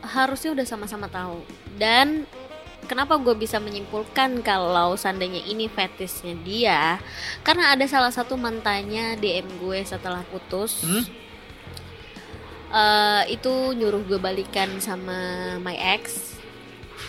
[0.00, 1.44] harusnya udah sama-sama tahu.
[1.76, 2.24] Dan
[2.90, 6.98] kenapa gue bisa menyimpulkan kalau seandainya ini fetishnya dia,
[7.46, 10.82] karena ada salah satu mantannya DM gue setelah putus.
[10.82, 11.06] Hmm?
[12.70, 15.18] eh, itu nyuruh gue balikan sama
[15.62, 16.30] my ex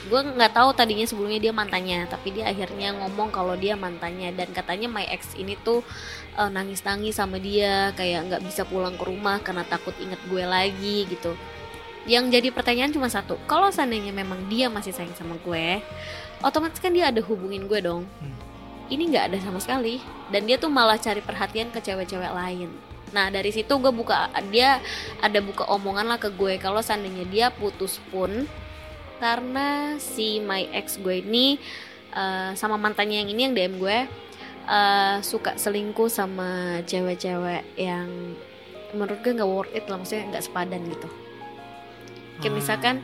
[0.10, 4.50] gue nggak tahu tadinya sebelumnya dia mantannya tapi dia akhirnya ngomong kalau dia mantannya dan
[4.50, 5.86] katanya my ex ini tuh
[6.50, 11.06] nangis nangis sama dia kayak nggak bisa pulang ke rumah karena takut inget gue lagi
[11.06, 11.38] gitu
[12.10, 13.38] yang jadi pertanyaan cuma satu.
[13.46, 15.82] Kalau seandainya memang dia masih sayang sama gue
[16.42, 18.06] otomatis kan dia ada hubungin gue dong.
[18.22, 18.38] Hmm.
[18.92, 20.04] ini nggak ada sama sekali.
[20.28, 22.68] Dan dia tuh malah cari perhatian ke cewek-cewek lain.
[23.16, 24.84] Nah dari situ gue buka dia
[25.24, 26.60] ada buka omongan lah ke gue.
[26.60, 28.50] Kalau seandainya dia putus pun
[29.24, 31.56] karena si my ex gue ini
[32.12, 33.98] eh, sama mantannya yang ini yang DM gue
[34.68, 38.36] eh, suka selingkuh sama cewek-cewek yang
[38.92, 40.04] menurut gue nggak worth it lah.
[40.04, 41.21] Maksudnya nggak sepadan gitu
[42.42, 42.58] kayak Hmm.
[42.58, 42.96] misalkan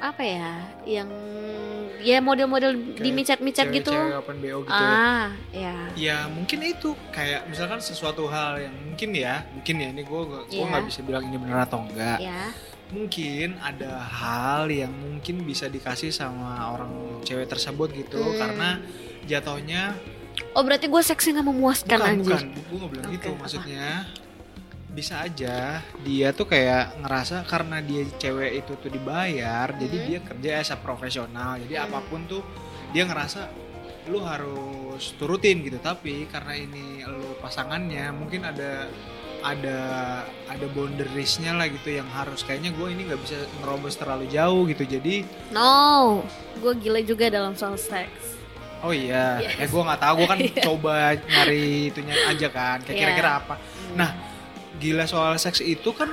[0.00, 0.48] apa ya
[0.88, 1.10] yang
[2.00, 4.88] ya model-model di Kayak micet-micet gitu cewek-cewek open BO gitu ya.
[4.88, 10.00] ah ya Ya mungkin itu kayak misalkan sesuatu hal yang mungkin ya mungkin ya ini
[10.00, 10.64] gue gue Iya.
[10.64, 12.48] nggak bisa bilang ini benar atau enggak ya
[12.88, 18.40] mungkin ada hal yang mungkin bisa dikasih sama orang cewek tersebut gitu Hmm.
[18.40, 18.68] karena
[19.28, 19.92] jatuhnya
[20.56, 24.19] oh berarti gue seksi nggak memuaskan bukan anjir bukan gue nggak bilang Oke, gitu apa?
[24.90, 30.06] Bisa aja dia tuh kayak ngerasa karena dia cewek itu tuh dibayar jadi Hmm.
[30.06, 31.86] dia kerja as a profesional jadi Hmm.
[31.86, 32.42] apa pun tuh
[32.90, 33.46] dia ngerasa
[34.06, 38.90] lu harus turutin gitu tapi karena ini lu pasangannya mungkin ada
[39.40, 39.78] ada
[40.46, 44.84] ada boundariesnya lah gitu yang harus kayaknya gue ini nggak bisa ngerobos terlalu jauh gitu
[44.84, 46.20] jadi no
[46.56, 48.36] gue gila juga dalam soal seks
[48.80, 49.70] oh iya eh Yes.
[49.70, 50.62] gue nggak tahu gue kan Iya.
[50.62, 53.96] coba nyari itunya aja kan kayak kira-kira apa Hmm.
[53.96, 54.10] Nah,
[54.80, 56.08] gila soal seks itu kan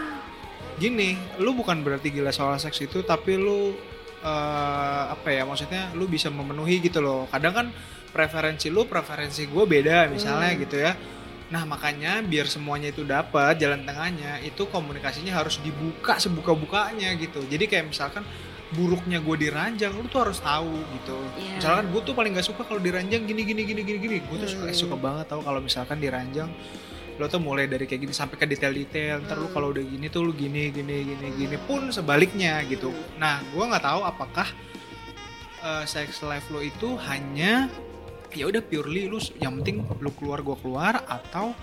[0.76, 3.74] gini, lu bukan berarti gila soal seks itu tapi lu
[4.20, 7.26] eh, apa ya maksudnya lu bisa memenuhi gitu loh.
[7.28, 7.68] Kadang kan
[8.12, 10.62] preferensi lu preferensi gue beda misalnya Hmm.
[10.62, 10.92] gitu ya.
[11.48, 17.40] Nah makanya biar semuanya itu dapat jalan tengahnya itu komunikasinya harus dibuka sebuka-bukanya gitu.
[17.48, 18.26] Jadi kayak misalkan
[18.68, 21.16] buruknya gue diranjang lu tuh harus tahu gitu.
[21.40, 21.64] Iya.
[21.64, 24.18] Misalkan gue tuh paling gak suka kalau diranjang gini gini gini gini gini.
[24.28, 24.76] Gue tuh suka, Hmm.
[24.76, 26.52] suka banget tau kalau misalkan diranjang
[27.18, 29.50] lo tuh mulai dari kayak gini sampai ke detail-detail ntar Hmm.
[29.54, 33.84] kalau udah gini tuh lu gini gini gini gini pun sebaliknya gitu nah gue nggak
[33.84, 34.48] tahu apakah
[35.66, 37.68] eh, sex life lo itu hanya
[38.36, 41.58] ya udah purely lu yang penting lu keluar gua keluar atau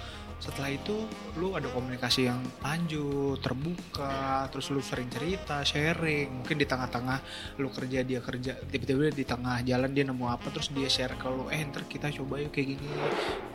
[0.44, 1.08] setelah itu
[1.40, 6.44] lu ada komunikasi yang lanjut terbuka terus lu sering cerita sharing.
[6.44, 7.18] Mungkin di tengah-tengah
[7.56, 11.24] lu kerja dia kerja tiba-tiba di tengah jalan dia nemu apa terus dia share ke
[11.32, 12.88] lu eh ntar kita coba yuk kayak gini.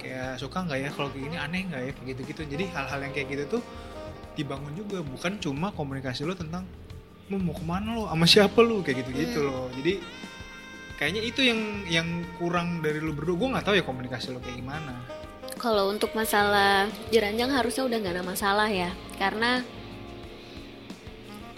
[0.02, 1.38] Kayak suka nggak ya kalau kayak gini?
[1.38, 1.92] Aneh nggak ya?
[1.94, 2.42] Kayak gitu-gitu.
[2.58, 3.64] Jadi hal-hal yang kayak gitu tuh
[4.34, 6.66] dibangun juga bukan cuma komunikasi lu tentang
[7.30, 8.82] mau mau ke mana lo sama siapa lu?
[8.82, 9.54] Kayak gitu-gitu Hmm.
[9.54, 9.68] loh.
[9.78, 9.94] Jadi
[10.98, 12.08] kayaknya itu yang yang
[12.42, 13.38] kurang dari lu berdua.
[13.38, 15.19] Gue nggak tahu ya komunikasi lu kayak gimana
[15.58, 19.66] Kalau untuk masalah diranjang harusnya udah nggak ada masalah ya, karena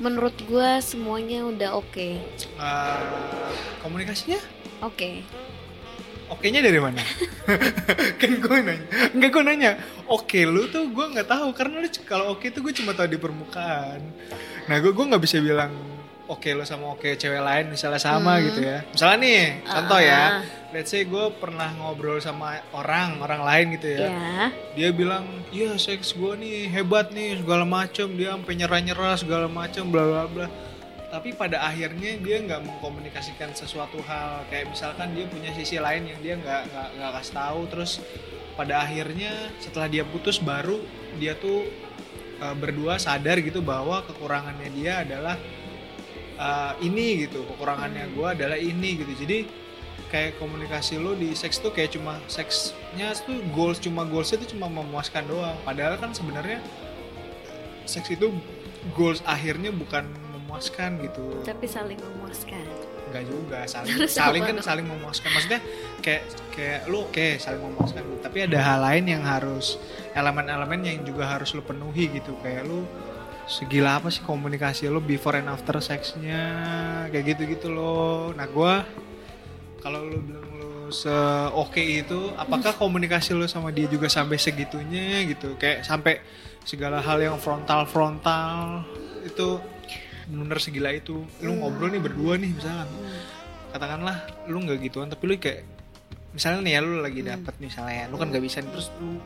[0.02, 2.10] menurut gue semuanya udah oke,
[2.58, 3.00] Eh,
[3.84, 4.42] komunikasinya?
[4.82, 5.22] Oke.
[6.32, 7.04] oke-nya dari mana?
[8.20, 8.88] Kan gue nanya.
[9.14, 9.72] Nggak gue nanya
[10.08, 13.20] oke lu tuh gue nggak tahu karena lu kalau oke tuh gue cuma tahu di
[13.20, 14.00] permukaan.
[14.66, 15.70] Nah gue gue nggak bisa bilang
[16.32, 18.44] oke lu sama oke cewek lain misalnya sama Hmm.
[18.48, 18.78] gitu ya.
[18.88, 20.32] Misalnya nih contoh ya Ah.
[20.72, 24.08] let's say gue pernah ngobrol sama orang orang lain gitu ya.
[24.08, 28.08] Ya, dia bilang iya seks gue nih hebat nih segala macem.
[28.16, 30.48] Dia sampai nyerah nyerah segala macem bla bla bla.
[31.12, 34.48] Tapi pada akhirnya dia nggak mengkomunikasikan sesuatu hal.
[34.48, 37.60] Kayak misalkan dia punya sisi lain yang dia nggak nggak nggak kasih tahu.
[37.68, 37.92] Terus
[38.56, 40.80] pada akhirnya setelah dia putus baru
[41.20, 41.68] dia tuh
[42.40, 45.36] uh, berdua sadar gitu bahwa kekurangannya dia adalah
[46.42, 49.14] uh, ini gitu kekurangannya gue adalah ini gitu.
[49.14, 49.40] Jadi
[50.10, 54.68] kayak komunikasi lo di seks tuh kayak cuma seksnya tuh goals cuma goalsnya tuh cuma
[54.68, 55.56] memuaskan doang.
[55.64, 56.60] Padahal kan sebenarnya
[57.86, 58.34] seks itu
[58.98, 61.46] goals akhirnya bukan memuaskan gitu.
[61.46, 62.66] Tapi saling memuaskan.
[63.12, 64.64] nggak juga saling Terus saling kan dong?
[64.64, 65.30] saling memuaskan.
[65.36, 65.60] Maksudnya
[66.00, 66.24] kayak
[66.56, 68.08] kayak lu oke saling memuaskan.
[68.24, 69.76] Tapi ada hal lain yang harus
[70.16, 72.40] elemen-elemen yang juga harus lu penuhi gitu.
[72.40, 72.88] Kayak lu
[73.52, 76.40] segila apa sih komunikasi lu before and after seksnya
[77.12, 78.88] kayak gitu gitu loh nah gua
[79.84, 81.12] kalau lu bilang lu se
[81.56, 85.58] oke itu apakah komunikasi lu sama dia juga sampai segitunya gitu?
[85.58, 86.22] Kayak sampai
[86.68, 88.86] segala hal yang frontal frontal
[89.26, 89.58] itu
[90.30, 91.26] bener segila itu.
[91.42, 92.88] Lu ngobrol nih berdua nih misalkan.
[93.72, 95.64] Katakanlah lu nggak gituan tapi lu kayak
[96.36, 99.18] misalnya nih ya lu lagi dapet misalnya lu kan nggak bisa nih, terus lu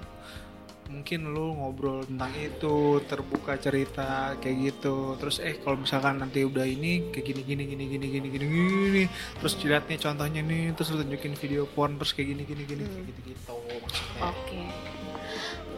[0.86, 5.18] mungkin lu ngobrol tentang itu terbuka cerita kayak gitu.
[5.18, 9.04] Terus eh kalau misalkan nanti udah ini kayak gini gini gini gini gini gini gini.
[9.42, 12.84] Terus dilihat nih contohnya nih terus lu tunjukin video porn terus kayak gini gini gini
[12.86, 14.22] kayak gitu gitu maksudnya.
[14.30, 14.62] Oke.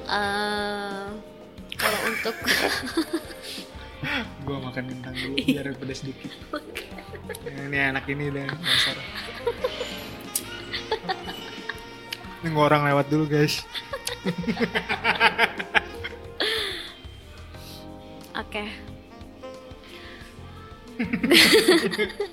[0.08, 1.08] Eh,
[1.76, 2.36] kalau untuk
[4.46, 6.32] gua makan kentang dulu biar pedas sedikit
[7.68, 8.98] ini anak ini deh dasar.
[12.46, 13.66] Nunggu orang lewat dulu guys
[18.38, 18.64] oke,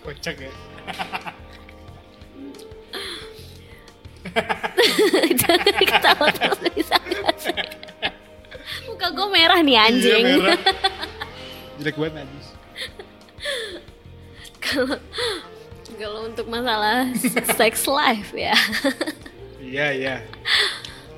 [0.05, 0.53] kocak ya
[5.41, 6.97] jangan ketawa terus bisa
[7.37, 7.55] sih?
[8.89, 10.25] Muka gue merah nih anjing.
[10.25, 10.61] Iya, merah.
[11.79, 12.49] jelek banget najis
[14.63, 14.97] Kalau
[15.95, 17.07] kalau untuk masalah
[17.55, 18.55] sex life ya.
[19.61, 20.17] iya iya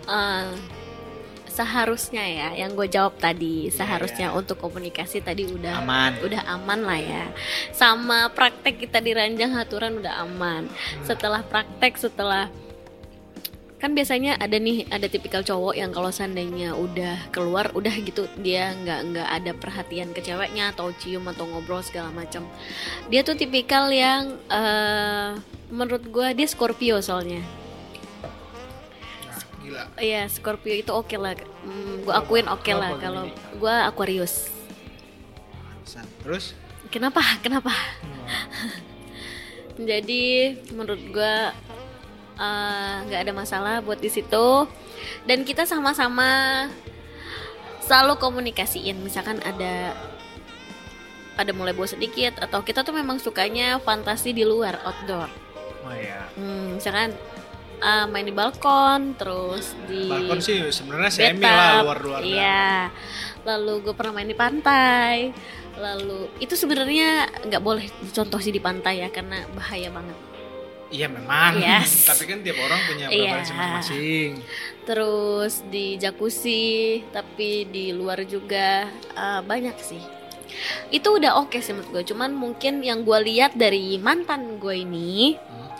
[0.06, 0.50] Eh,
[1.56, 4.36] seharusnya ya yang gue jawab tadi seharusnya iya.
[4.36, 6.12] untuk komunikasi tadi udah Aman.
[6.20, 7.24] udah aman lah ya.
[7.72, 10.68] Sama praktek kita di ranjang aturan udah aman.
[11.08, 12.52] Setelah praktek setelah
[13.76, 18.72] kan biasanya ada nih ada tipikal cowok yang kalau seandainya udah keluar udah gitu dia
[18.72, 22.48] nggak nggak ada perhatian ke ceweknya atau cium atau ngobrol segala macam
[23.12, 25.36] dia tuh tipikal yang eh
[25.68, 27.44] menurut gue dia Scorpio soalnya
[29.96, 31.36] Iya, Scorpio itu oke lah.
[31.36, 33.24] gue akuin oke lah Kenapa kalau
[33.58, 34.48] gue Aquarius.
[36.22, 36.54] Terus
[36.90, 37.20] Kenapa?
[37.44, 37.74] Kenapa?
[39.76, 41.34] Jadi menurut gue
[42.40, 44.64] eh, nggak ada masalah buat di situ.
[45.28, 46.64] Dan kita sama-sama
[47.84, 48.98] selalu komunikasiin.
[49.02, 49.94] Misalkan ada
[51.36, 55.28] ada mulai bosan sedikit atau kita tuh memang sukanya fantasi di luar outdoor.
[55.84, 57.12] oh ya Hmm, misalkan
[57.78, 62.90] eh, main di balkon, terus di balkon sih sebenarnya semi lah luar luar Iya.
[63.42, 65.30] Lalu gue pernah main di pantai.
[65.76, 67.10] Lalu itu sebenarnya
[67.44, 70.18] nggak boleh dicontoh sih di pantai ya karena bahaya banget.
[70.86, 72.02] iya memang Yes.
[72.08, 73.42] tapi kan tiap orang punya Iya.
[73.42, 74.30] preferensi masing-masing
[74.86, 76.70] Terus di jacuzzi,
[77.10, 79.98] tapi di luar juga eh, banyak sih.
[80.88, 82.02] Itu udah oke sih menurut gue.
[82.06, 85.70] Cuman mungkin yang gue lihat dari mantan gue ini, Hmm.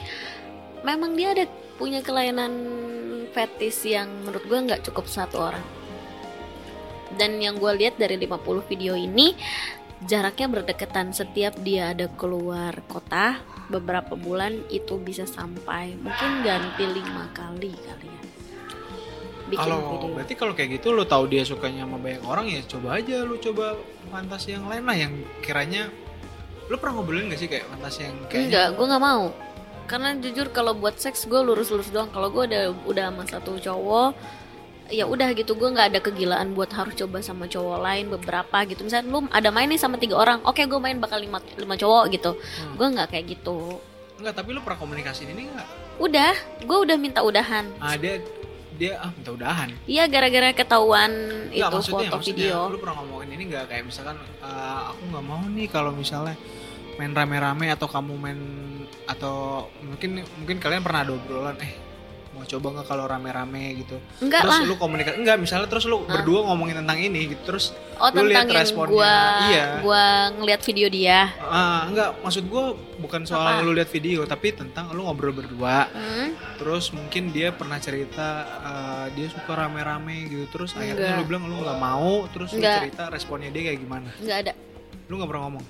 [0.82, 2.52] memang dia ada punya kelainan
[3.36, 5.64] fetis yang menurut gue nggak cukup satu orang.
[7.16, 9.32] Dan yang gue lihat dari 50 video ini
[10.04, 13.40] jaraknya berdekatan setiap dia ada keluar kota
[13.72, 18.22] beberapa bulan itu bisa sampai mungkin ganti lima kali kali ya.
[19.46, 20.12] Bikin kalau video.
[20.12, 23.38] berarti kalau kayak gitu lo tahu dia sukanya sama banyak orang ya coba aja lo
[23.40, 23.78] coba
[24.10, 25.88] fantasi yang lain lah yang kiranya
[26.66, 29.45] lo pernah ngobrolin gak sih kayak fantasi yang kayak enggak gue nggak mau
[29.87, 32.11] karena jujur kalau buat seks gue lurus-lurus doang.
[32.11, 34.12] Kalau gue udah udah sama satu cowok
[34.90, 35.55] ya udah gitu.
[35.55, 38.83] Gue nggak ada kegilaan buat harus coba sama cowok lain beberapa gitu.
[38.87, 42.05] Misalnya lu ada main nih sama tiga orang oke gue main bakal lima lima cowok
[42.12, 42.35] gitu.
[42.35, 42.75] Hmm.
[42.77, 43.79] gue nggak kayak gitu.
[44.16, 45.68] Enggak, tapi lu pernah komunikasi ini enggak?
[45.96, 47.64] udah gue udah minta udahan.
[47.81, 48.20] Ah, dia
[48.77, 49.72] dia ah minta udahan.
[49.88, 51.09] iya gara-gara ketahuan
[51.49, 52.59] Enggak, itu maksudnya, foto maksudnya, video.
[52.68, 56.37] Lu pernah ngomongin ini enggak kayak misalkan eh, aku nggak mau nih kalau misalnya
[56.96, 58.40] main rame-rame atau kamu main
[59.06, 61.87] atau mungkin mungkin kalian pernah ada obrolan eh
[62.37, 66.04] mau coba nggak kalau rame-rame gitu enggak terus lah lu komunikasi enggak misalnya terus lu
[66.04, 68.92] berdua ngomongin tentang ini gitu terus oh lu lihat responnya.
[68.92, 69.14] gue
[69.48, 69.66] Iya.
[69.80, 70.04] gua
[70.37, 73.64] ngeliat video dia ah enggak maksud gua bukan soal Apa?
[73.64, 76.61] lu lihat video tapi tentang lu ngobrol berdua hmm?
[76.61, 81.20] terus mungkin dia pernah cerita eh, dia suka rame-rame gitu terus akhirnya Enggak.
[81.20, 82.85] lu bilang lu nggak mau terus lu Enggak.
[82.85, 84.52] cerita responnya dia kayak gimana nggak ada
[85.09, 85.64] lu nggak pernah ngomong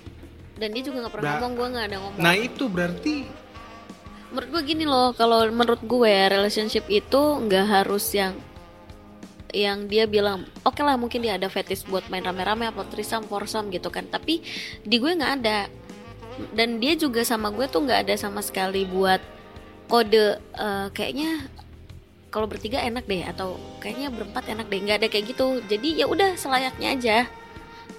[0.56, 1.34] dan dia juga nggak pernah Nah.
[1.38, 2.20] ngomong gue nggak ada ngomong.
[2.20, 3.14] nah itu berarti
[4.26, 8.34] menurut gue gini loh kalau menurut gue relationship itu nggak harus yang
[9.54, 13.72] yang dia bilang oke lah mungkin dia ada fetish buat main rame-rame apa trisam foursome
[13.72, 14.04] gitu kan.
[14.04, 14.42] Tapi
[14.82, 15.70] di gue nggak ada.
[16.52, 19.22] Dan dia juga sama gue tuh nggak ada sama sekali buat
[19.88, 21.48] kode eh, kayaknya
[22.28, 24.80] kalau bertiga enak deh atau kayaknya berempat enak deh.
[24.82, 25.46] Nggak ada kayak gitu.
[25.64, 27.18] Jadi ya udah selayaknya aja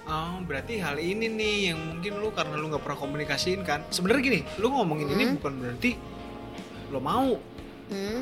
[0.08, 3.84] Oh, berarti hal ini nih yang mungkin lu karena lu nggak pernah komunikasiin kan.
[3.92, 5.34] Sebenarnya gini, lu ngomongin ini Hmm.
[5.36, 5.90] bukan berarti
[6.88, 7.36] lo mau,
[7.92, 8.20] hmm,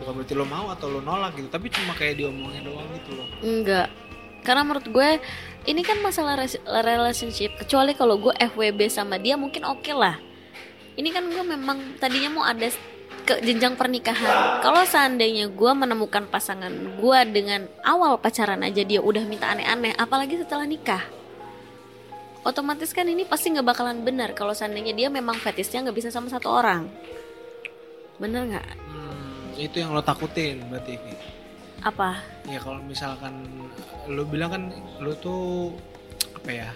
[0.00, 3.28] bukan berarti lo mau atau lo nolak gitu, tapi cuma kayak diomongin doang gitu loh.
[3.44, 3.92] Enggak.
[4.40, 5.20] Karena menurut gue
[5.68, 6.40] ini kan masalah
[6.80, 7.60] relationship.
[7.60, 10.16] Kecuali kalau gue FWB sama dia mungkin oke lah.
[10.96, 12.72] Ini kan gue memang tadinya mau ada
[13.28, 14.64] ke jenjang pernikahan.
[14.64, 20.40] Kalau seandainya gue menemukan pasangan gue dengan awal pacaran aja dia udah minta aneh-aneh, apalagi
[20.40, 21.17] setelah nikah.
[22.48, 26.32] Otomatis kan ini pasti nggak bakalan benar kalau seandainya dia memang fetishnya nggak bisa sama
[26.32, 26.88] satu orang.
[28.16, 28.68] Bener nggak?
[28.88, 30.96] Hmm, itu yang lo takutin berarti.
[31.84, 32.24] Apa?
[32.48, 33.44] Ya kalau misalkan
[34.08, 34.62] lo bilang kan
[35.04, 35.76] lo tuh
[36.40, 36.70] apa ya?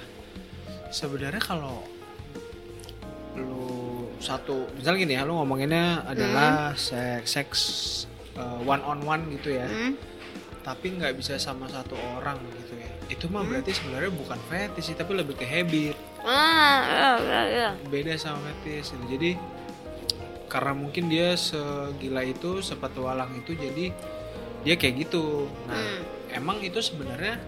[0.92, 1.80] Sebenarnya kalau
[3.40, 3.64] lo
[4.20, 7.60] satu, misalnya gini ya, lo ngomonginnya adalah seks seks
[8.62, 9.64] one on one gitu ya.
[9.64, 9.96] Hmm?
[10.62, 12.90] Tapi nggak bisa sama satu orang gitu ya.
[13.08, 13.50] Itu mah Hmm.
[13.50, 15.94] berarti sebenarnya bukan fetish sih tapi lebih ke habit.
[16.22, 17.68] Ah, ya, ya, ya.
[17.84, 19.04] beda sama fetish gitu.
[19.10, 19.30] Jadi
[20.46, 23.90] karena mungkin dia segila itu sepetualang itu jadi
[24.62, 25.50] dia kayak gitu.
[25.66, 26.00] Nah Hmm.
[26.32, 27.42] emang itu sebenarnya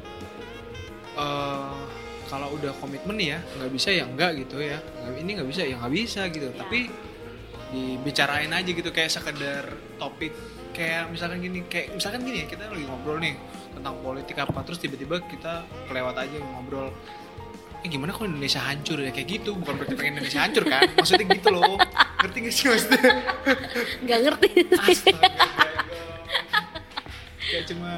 [1.14, 1.80] eh
[2.24, 4.82] kalau udah komitmen ya nggak bisa ya enggak gitu ya.
[5.06, 6.50] Ini nggak bisa ya nggak bisa gitu.
[6.50, 6.90] Tapi
[7.70, 9.66] dibicarain aja gitu kayak sekedar
[9.98, 10.30] topik
[10.74, 13.38] kayak misalkan gini kayak misalkan gini kita lagi ngobrol nih
[13.72, 16.90] tentang politik apa terus tiba-tiba kita kelewat aja ngobrol.
[17.84, 19.14] Eh gimana kalau Indonesia hancur ya?
[19.14, 20.82] Kayak gitu bukan berarti pengen Indonesia hancur kan?
[20.98, 21.78] Maksudnya gitu loh.
[22.24, 23.12] Ngerti gak sih maksudnya?
[24.00, 24.48] Nggak ngerti.
[24.80, 25.28] Astaga,
[27.44, 27.92] kayak cuma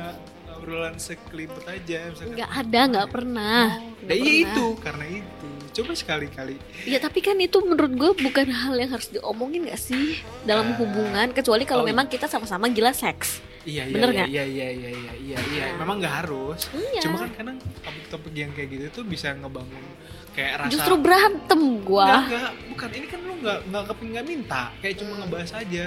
[0.66, 4.50] obrolan sekelipet aja nggak ada nggak pernah Nah Nggak iya pernah.
[4.50, 9.06] itu karena itu coba sekali-kali ya tapi kan itu menurut gue bukan hal yang harus
[9.08, 10.76] diomongin gak sih dalam Ah.
[10.76, 11.94] hubungan kecuali kalau Oh, iya.
[11.94, 14.28] memang kita sama-sama gila seks iya iya Bener iya, nggak?
[14.28, 15.78] iya iya iya iya iya iya Nah.
[15.80, 17.00] memang nggak harus Iya.
[17.00, 19.84] cuma kan kadang topik-topik yang kayak gitu tuh bisa ngebangun
[20.32, 24.26] kayak rasa justru berantem Enggak, gua enggak, bukan ini kan lu nggak nggak keping nggak
[24.26, 25.20] minta, kayak cuma Hmm.
[25.22, 25.84] ngebahas aja.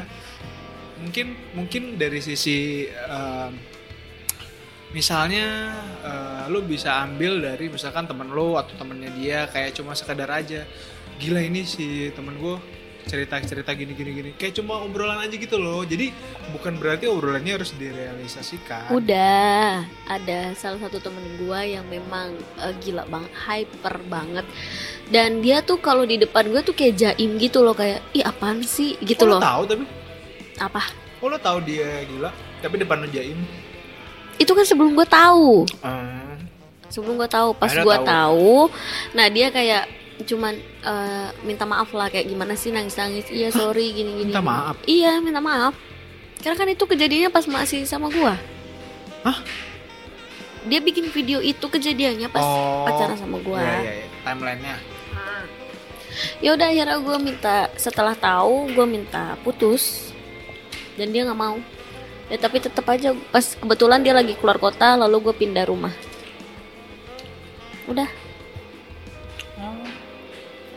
[1.00, 2.58] Mungkin mungkin dari sisi
[2.89, 3.52] em,
[4.89, 10.30] misalnya eh, lu bisa ambil dari misalkan temen lu atau temennya dia kayak cuma sekedar
[10.34, 10.65] aja,
[11.21, 12.58] gila ini si temen gue
[13.10, 15.82] cerita cerita gini gini gini, kayak cuma obrolan aja gitu loh.
[15.82, 16.13] Jadi
[16.54, 18.93] bukan berarti obrolannya harus direalisasikan.
[18.93, 24.45] udah ada salah satu temen gua yang memang eh, gila banget hyper banget
[25.10, 28.62] dan dia tuh kalau di depan gue tuh kayak jaim gitu loh kayak ih apaan
[28.62, 29.86] sih gitu lo loh tahu tapi,
[30.62, 30.82] apa
[31.19, 32.32] kok lo tahu dia gila,
[32.63, 33.39] tapi depan lo jaim.
[34.39, 36.36] Itu kan sebelum gue tahu Ah.
[36.88, 38.06] sebelum gue tahu pas gue tahu.
[38.08, 38.54] tahu
[39.13, 39.86] nah dia kayak
[40.21, 44.41] cuman eh, minta maaf lah kayak gimana sih nangis nangis iya sorry gini gini minta
[44.41, 44.75] maaf?
[44.84, 45.75] iya minta maaf
[46.39, 48.34] karena kan itu kejadiannya pas masih sama gue
[49.21, 49.39] Hah?
[50.62, 54.08] dia bikin video itu kejadiannya pas Oh, pacaran sama gue Iya, iya, iya.
[54.21, 54.75] Timelinenya.
[56.39, 60.12] ya udah akhirnya gue minta setelah tahu gue minta putus
[60.95, 61.56] dan dia nggak mau
[62.30, 65.94] ya tapi tetap aja pas kebetulan dia lagi keluar kota lalu gue pindah rumah.
[67.90, 68.10] Udah.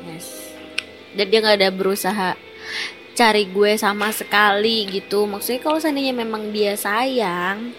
[0.09, 0.57] Yes.
[1.13, 2.35] Dan dia nggak ada berusaha
[3.13, 5.29] cari gue sama sekali gitu.
[5.29, 7.77] Maksudnya kalau seandainya memang dia sayang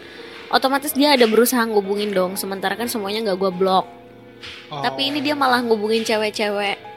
[0.53, 2.37] otomatis dia ada berusaha ngubungin dong.
[2.37, 4.03] Sementara kan semuanya nggak gue blok
[4.81, 6.92] tapi ini dia malah ngubungin cewek-cewek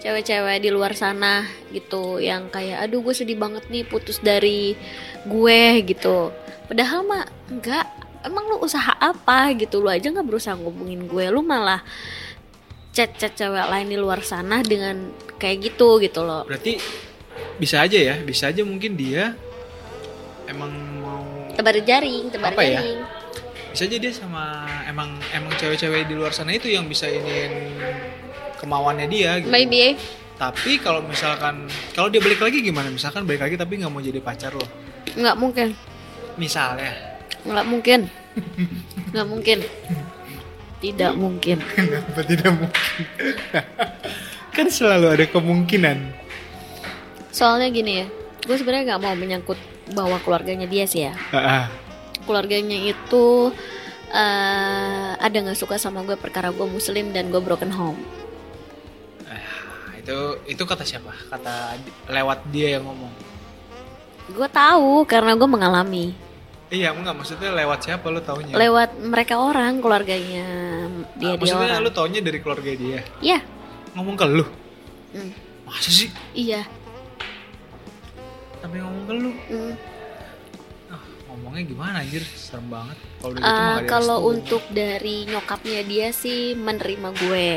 [0.00, 4.72] cewek-cewek di luar sana gitu yang kayak aduh gue sedih banget nih putus dari
[5.28, 6.32] gue gitu.
[6.66, 7.86] Padahal mah enggak.
[8.20, 9.80] Emang lu usaha apa gitu?
[9.80, 11.24] Lu aja nggak berusaha ngubungin gue.
[11.32, 11.80] Lu malah
[12.92, 16.44] chat chat cewek lain di luar sana dengan kayak gitu gitu loh.
[16.44, 16.76] Berarti
[17.56, 19.32] bisa aja ya, bisa aja mungkin dia
[20.48, 21.24] emang mau
[21.56, 22.80] tebar jaring tebar Apa ya?
[22.80, 23.00] jaring.
[23.72, 27.52] Bisa aja dia sama emang emang cewek-cewek di luar sana itu yang bisa iniin
[28.60, 29.48] kemauannya dia gitu.
[29.48, 29.96] maybe
[30.36, 32.88] Tapi kalau misalkan kalau dia balik lagi gimana?
[32.88, 34.64] Misalkan balik lagi tapi nggak mau jadi pacar lo.
[35.12, 35.68] nggak mungkin
[36.36, 36.92] Misalnya.
[37.42, 38.00] nggak mungkin
[39.12, 39.58] nggak mungkin
[40.80, 42.84] tidak mungkin Kenapa tidak mungkin?
[44.56, 45.98] kan selalu ada kemungkinan.
[47.30, 48.06] soalnya gini ya
[48.40, 49.60] gue sebenarnya nggak mau menyangkut
[49.92, 51.64] bahwa keluarganya dia sih ya Ah, ah.
[52.24, 53.52] keluarganya itu
[54.08, 58.00] eh, ada nggak suka sama gue perkara gue muslim dan gue broken home
[60.00, 61.12] itu itu kata siapa?
[61.28, 61.76] Kata
[62.08, 63.12] lewat dia yang ngomong.
[64.30, 66.14] gue tahu karena gue mengalami
[66.70, 68.54] Iya, enggak maksudnya lewat siapa lo taunya?
[68.54, 70.46] lewat mereka orang keluarganya
[71.12, 73.00] dia Ah, dia maksudnya orang lo taunya dari keluarga dia.
[73.20, 73.42] ya
[73.90, 74.46] Ngomong ke lu.
[75.10, 75.34] Hmm.
[75.66, 76.14] Masa sih?
[76.32, 76.62] iya
[78.60, 79.30] Tapi ngomong ke lu.
[79.50, 79.74] Hmm.
[80.88, 82.22] Ah, ngomongnya gimana anjir?
[82.30, 82.94] Serem banget.
[83.18, 87.50] Kalau gitu nggak kalau untuk dari nyokapnya dia sih menerima gue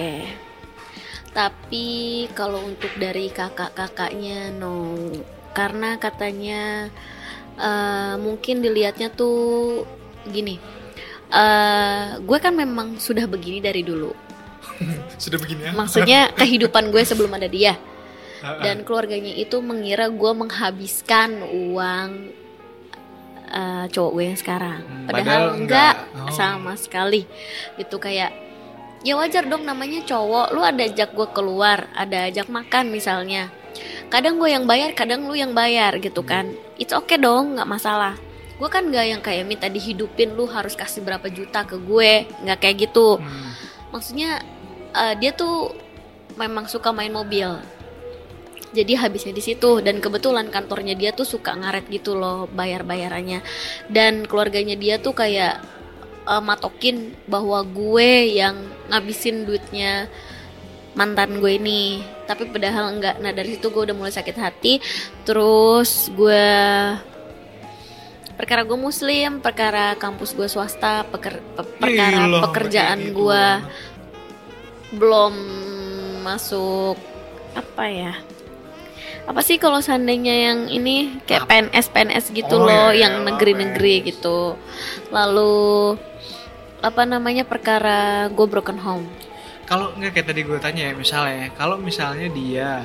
[1.34, 1.88] tapi
[2.32, 5.10] kalau untuk dari kakak-kakaknya no
[5.52, 6.94] karena katanya
[7.56, 9.82] eh, mungkin dilihatnya tuh
[10.26, 10.58] gini
[11.30, 14.14] eh gue kan memang sudah begini dari dulu
[15.24, 15.72] sudah begini ya.
[15.74, 17.76] maksudnya kehidupan gue sebelum ada dia
[18.44, 18.62] Ah, ah.
[18.62, 22.28] dan keluarganya itu mengira gue menghabiskan uang
[23.48, 26.28] eh, cowok gue yang sekarang Hmm, padahal, padahal enggak, enggak.
[26.28, 26.36] Oh.
[26.36, 27.24] sama sekali
[27.78, 28.36] itu kayak
[29.04, 30.56] ya wajar dong namanya cowok.
[30.56, 33.52] Lu ada ajak gue keluar ada ajak makan misalnya.
[34.08, 36.56] Kadang gue yang bayar kadang lu yang bayar gitu kan.
[36.80, 38.16] It's okay dong nggak masalah.
[38.58, 42.26] Gue kan nggak yang kayak minta dihidupin lu harus kasih berapa juta ke gue.
[42.48, 43.20] Nggak kayak gitu.
[43.20, 43.52] Hmm.
[43.94, 44.42] maksudnya
[44.98, 45.70] eh, dia tuh
[46.40, 47.60] memang suka main mobil.
[48.74, 49.86] Jadi habisnya di situ.
[49.86, 53.46] Dan kebetulan kantornya dia tuh suka ngaret gitu loh bayar bayarannya
[53.92, 55.62] dan keluarganya dia tuh kayak
[56.24, 58.56] eh, matokin bahwa gue yang
[58.88, 60.08] ngabisin duitnya
[60.94, 62.00] mantan gue ini.
[62.24, 63.18] Tapi padahal enggak.
[63.18, 64.78] Nah dari situ gue udah mulai sakit hati.
[65.24, 66.46] Terus gue
[68.34, 72.18] perkara gue muslim perkara kampus gue swasta peker- pe- perkara
[72.50, 73.14] pekerjaan gitu.
[73.22, 73.46] gue
[74.94, 75.34] belum
[76.22, 76.98] masuk
[77.54, 78.14] apa ya
[79.24, 83.26] apa sih kalau seandainya yang ini kayak PNS PNS gitu Oh, loh iya, yang iya,
[83.26, 84.08] negeri-negeri PNS.
[84.10, 84.40] gitu
[85.10, 85.96] lalu
[86.80, 89.08] apa namanya perkara gue broken home
[89.64, 92.84] Kalau nggak kayak tadi gue tanya ya misalnya, kalau misalnya dia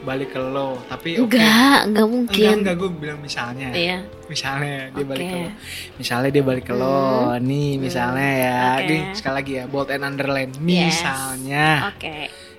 [0.00, 1.36] balik ke lo, tapi oke.
[1.36, 1.44] enggak
[1.84, 3.68] enggak Enggak, mungkin enggak gue bilang misalnya.
[3.70, 5.48] iya Misalnya dia balik ke lo.
[5.94, 7.00] Misalnya dia balik ke lo.
[7.38, 8.60] Nih, misalnya ya.
[8.78, 8.88] Oke.
[8.88, 10.52] Nih, sekali lagi ya, bold and underline.
[10.58, 10.96] Yes.
[10.96, 12.16] Misalnya oke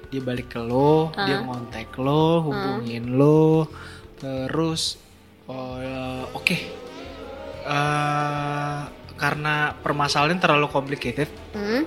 [0.10, 1.46] dia balik ke lo, dia Hah?
[1.46, 3.70] ngontek lo, hubungin lo,
[4.18, 4.98] terus
[5.46, 6.58] oh, ya, oke.
[7.60, 8.80] Eh,
[9.14, 11.84] karena permasalahan terlalu complicated, Hmm,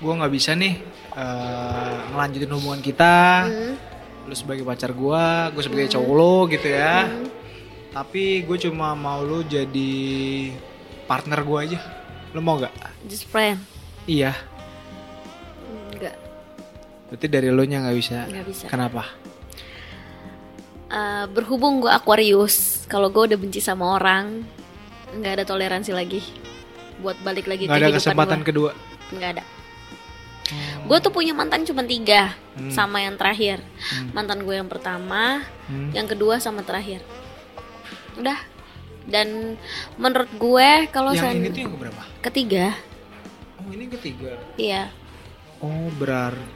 [0.00, 0.74] gue nggak bisa nih
[1.14, 3.46] eh, ngelanjutin hubungan kita.
[3.46, 3.74] hmm,
[4.24, 7.06] Lu sebagai pacar gue, gue sebagai cowok lo gitu ya.
[7.06, 7.28] hmm.
[7.94, 9.94] Tapi gue cuma mau lu jadi
[11.06, 11.78] partner gue aja.
[12.34, 12.74] Lu mau gak?
[13.04, 13.60] just friend
[14.04, 14.34] Iya.
[17.06, 18.18] Berarti dari lu nya nggak bisa.
[18.42, 19.04] bisa Kenapa?
[20.86, 24.46] Eh, berhubung gue Aquarius kalau gue udah benci sama orang
[25.10, 26.22] nggak ada toleransi lagi
[26.96, 28.46] buat balik lagi Gak ada kehidupan kesempatan gua.
[28.46, 28.70] kedua.
[29.10, 29.44] nggak ada
[30.84, 32.70] gue tuh punya mantan cuma tiga Hmm.
[32.70, 33.58] sama yang terakhir
[33.90, 34.12] Hmm.
[34.12, 35.90] mantan gue yang pertama Hmm.
[35.90, 37.02] yang kedua sama terakhir
[38.14, 38.38] udah
[39.04, 39.58] dan
[39.96, 42.02] menurut gue kalau Yang seand- ini tuh yang keberapa?
[42.22, 42.66] ketiga
[43.56, 44.30] Oh ini ketiga.
[44.54, 44.92] iya
[45.58, 46.53] Oh berarti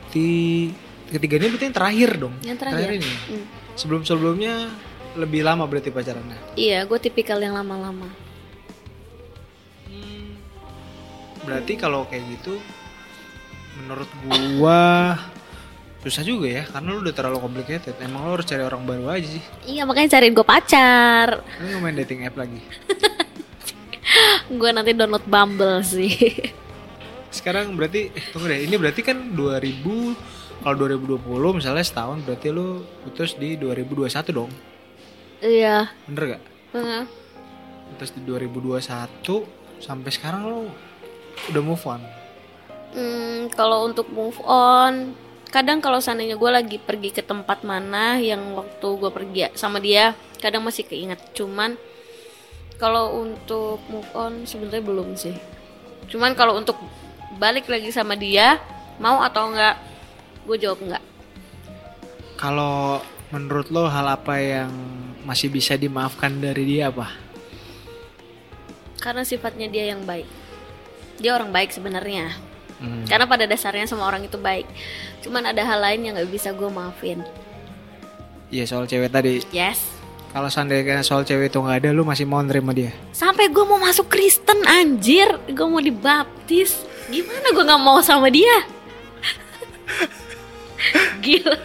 [1.09, 2.35] ketiga ini berarti yang terakhir dong.
[2.45, 3.13] yang terakhir, ini.
[3.33, 3.45] Hmm.
[3.79, 4.69] Sebelum sebelumnya
[5.17, 6.37] lebih lama berarti pacarannya.
[6.55, 8.07] iya gue tipikal yang lama-lama
[11.49, 12.61] Berarti kalau kayak gitu,
[13.81, 14.05] menurut
[14.61, 15.17] gua
[16.05, 17.97] susah juga ya, karena lu udah terlalu complicated.
[18.05, 19.41] Emang lu harus cari orang baru aja sih.
[19.65, 22.61] iya makanya cariin gue pacar Lu main dating app lagi.
[24.61, 26.13] gue nanti download Bumble sih
[27.29, 30.17] Sekarang berarti, eh, tunggu deh, ini berarti kan 2000
[30.59, 34.51] kalau 2020 misalnya setahun berarti lu putus di 2021 dong.
[35.39, 36.43] iya Bener gak?
[36.75, 37.03] Heeh.
[37.95, 39.47] Putus di 2021
[39.79, 40.61] sampai sekarang lu
[41.55, 42.03] udah move on.
[42.91, 45.15] Hmm, kalau untuk move on,
[45.55, 50.19] kadang kalau seandainya gue lagi pergi ke tempat mana yang waktu gue pergi sama dia,
[50.43, 51.23] kadang masih keinget.
[51.39, 51.79] Cuman
[52.83, 55.37] kalau untuk move on sebenarnya belum sih.
[56.11, 56.75] Cuman kalau untuk
[57.39, 58.59] balik lagi sama dia,
[58.99, 59.79] mau atau enggak,
[60.45, 61.05] gue jawab enggak.
[62.35, 62.99] Kalau
[63.31, 64.71] menurut lo hal apa yang
[65.23, 67.15] masih bisa dimaafkan dari dia apa?
[68.99, 70.27] Karena sifatnya dia yang baik.
[71.23, 72.35] Dia orang baik sebenarnya.
[72.79, 73.07] Hmm.
[73.07, 74.67] Karena pada dasarnya semua orang itu baik.
[75.23, 77.23] Cuman ada hal lain yang nggak bisa gue maafin.
[78.51, 79.43] Iya soal cewek tadi.
[79.51, 79.83] Yes.
[80.29, 82.95] Kalau seandainya soal cewek itu nggak ada, lu masih mau nerima dia?
[83.11, 85.27] Sampai gue mau masuk Kristen anjir.
[85.51, 86.87] Gue mau dibaptis.
[87.09, 88.69] Gimana gue nggak mau sama dia?
[91.25, 91.57] Gila.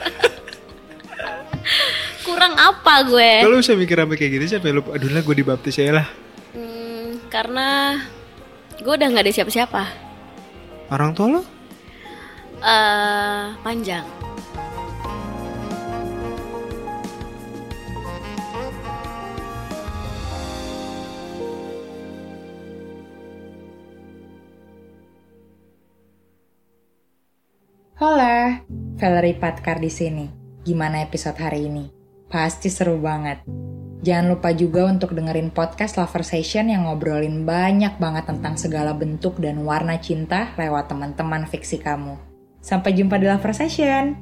[2.23, 3.31] Kurang apa gue?
[3.43, 6.07] Kalau bisa mikir sampai kayak gitu sampai lu, aduh lah gue dibaptis ya lah.
[6.55, 7.99] Hmm, karena
[8.79, 9.83] gue udah nggak ada siapa-siapa.
[10.87, 11.41] Orang tua lo?
[12.63, 14.22] eh panjang.
[28.03, 28.59] Hola,
[28.99, 30.27] Valerie Patkar di sini.
[30.67, 31.87] Gimana episode hari ini?
[32.27, 33.47] Pasti seru banget.
[34.03, 39.39] Jangan lupa juga untuk dengerin podcast Lover Session yang ngobrolin banyak banget tentang segala bentuk
[39.39, 42.19] dan warna cinta lewat teman-teman fiksi kamu.
[42.59, 44.19] Sampai jumpa di Lover Session.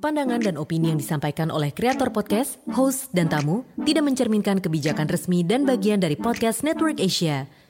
[0.00, 5.44] Pandangan dan opini yang disampaikan oleh kreator podcast, host, dan tamu tidak mencerminkan kebijakan resmi
[5.44, 7.44] dan bagian dari podcast Network Asia.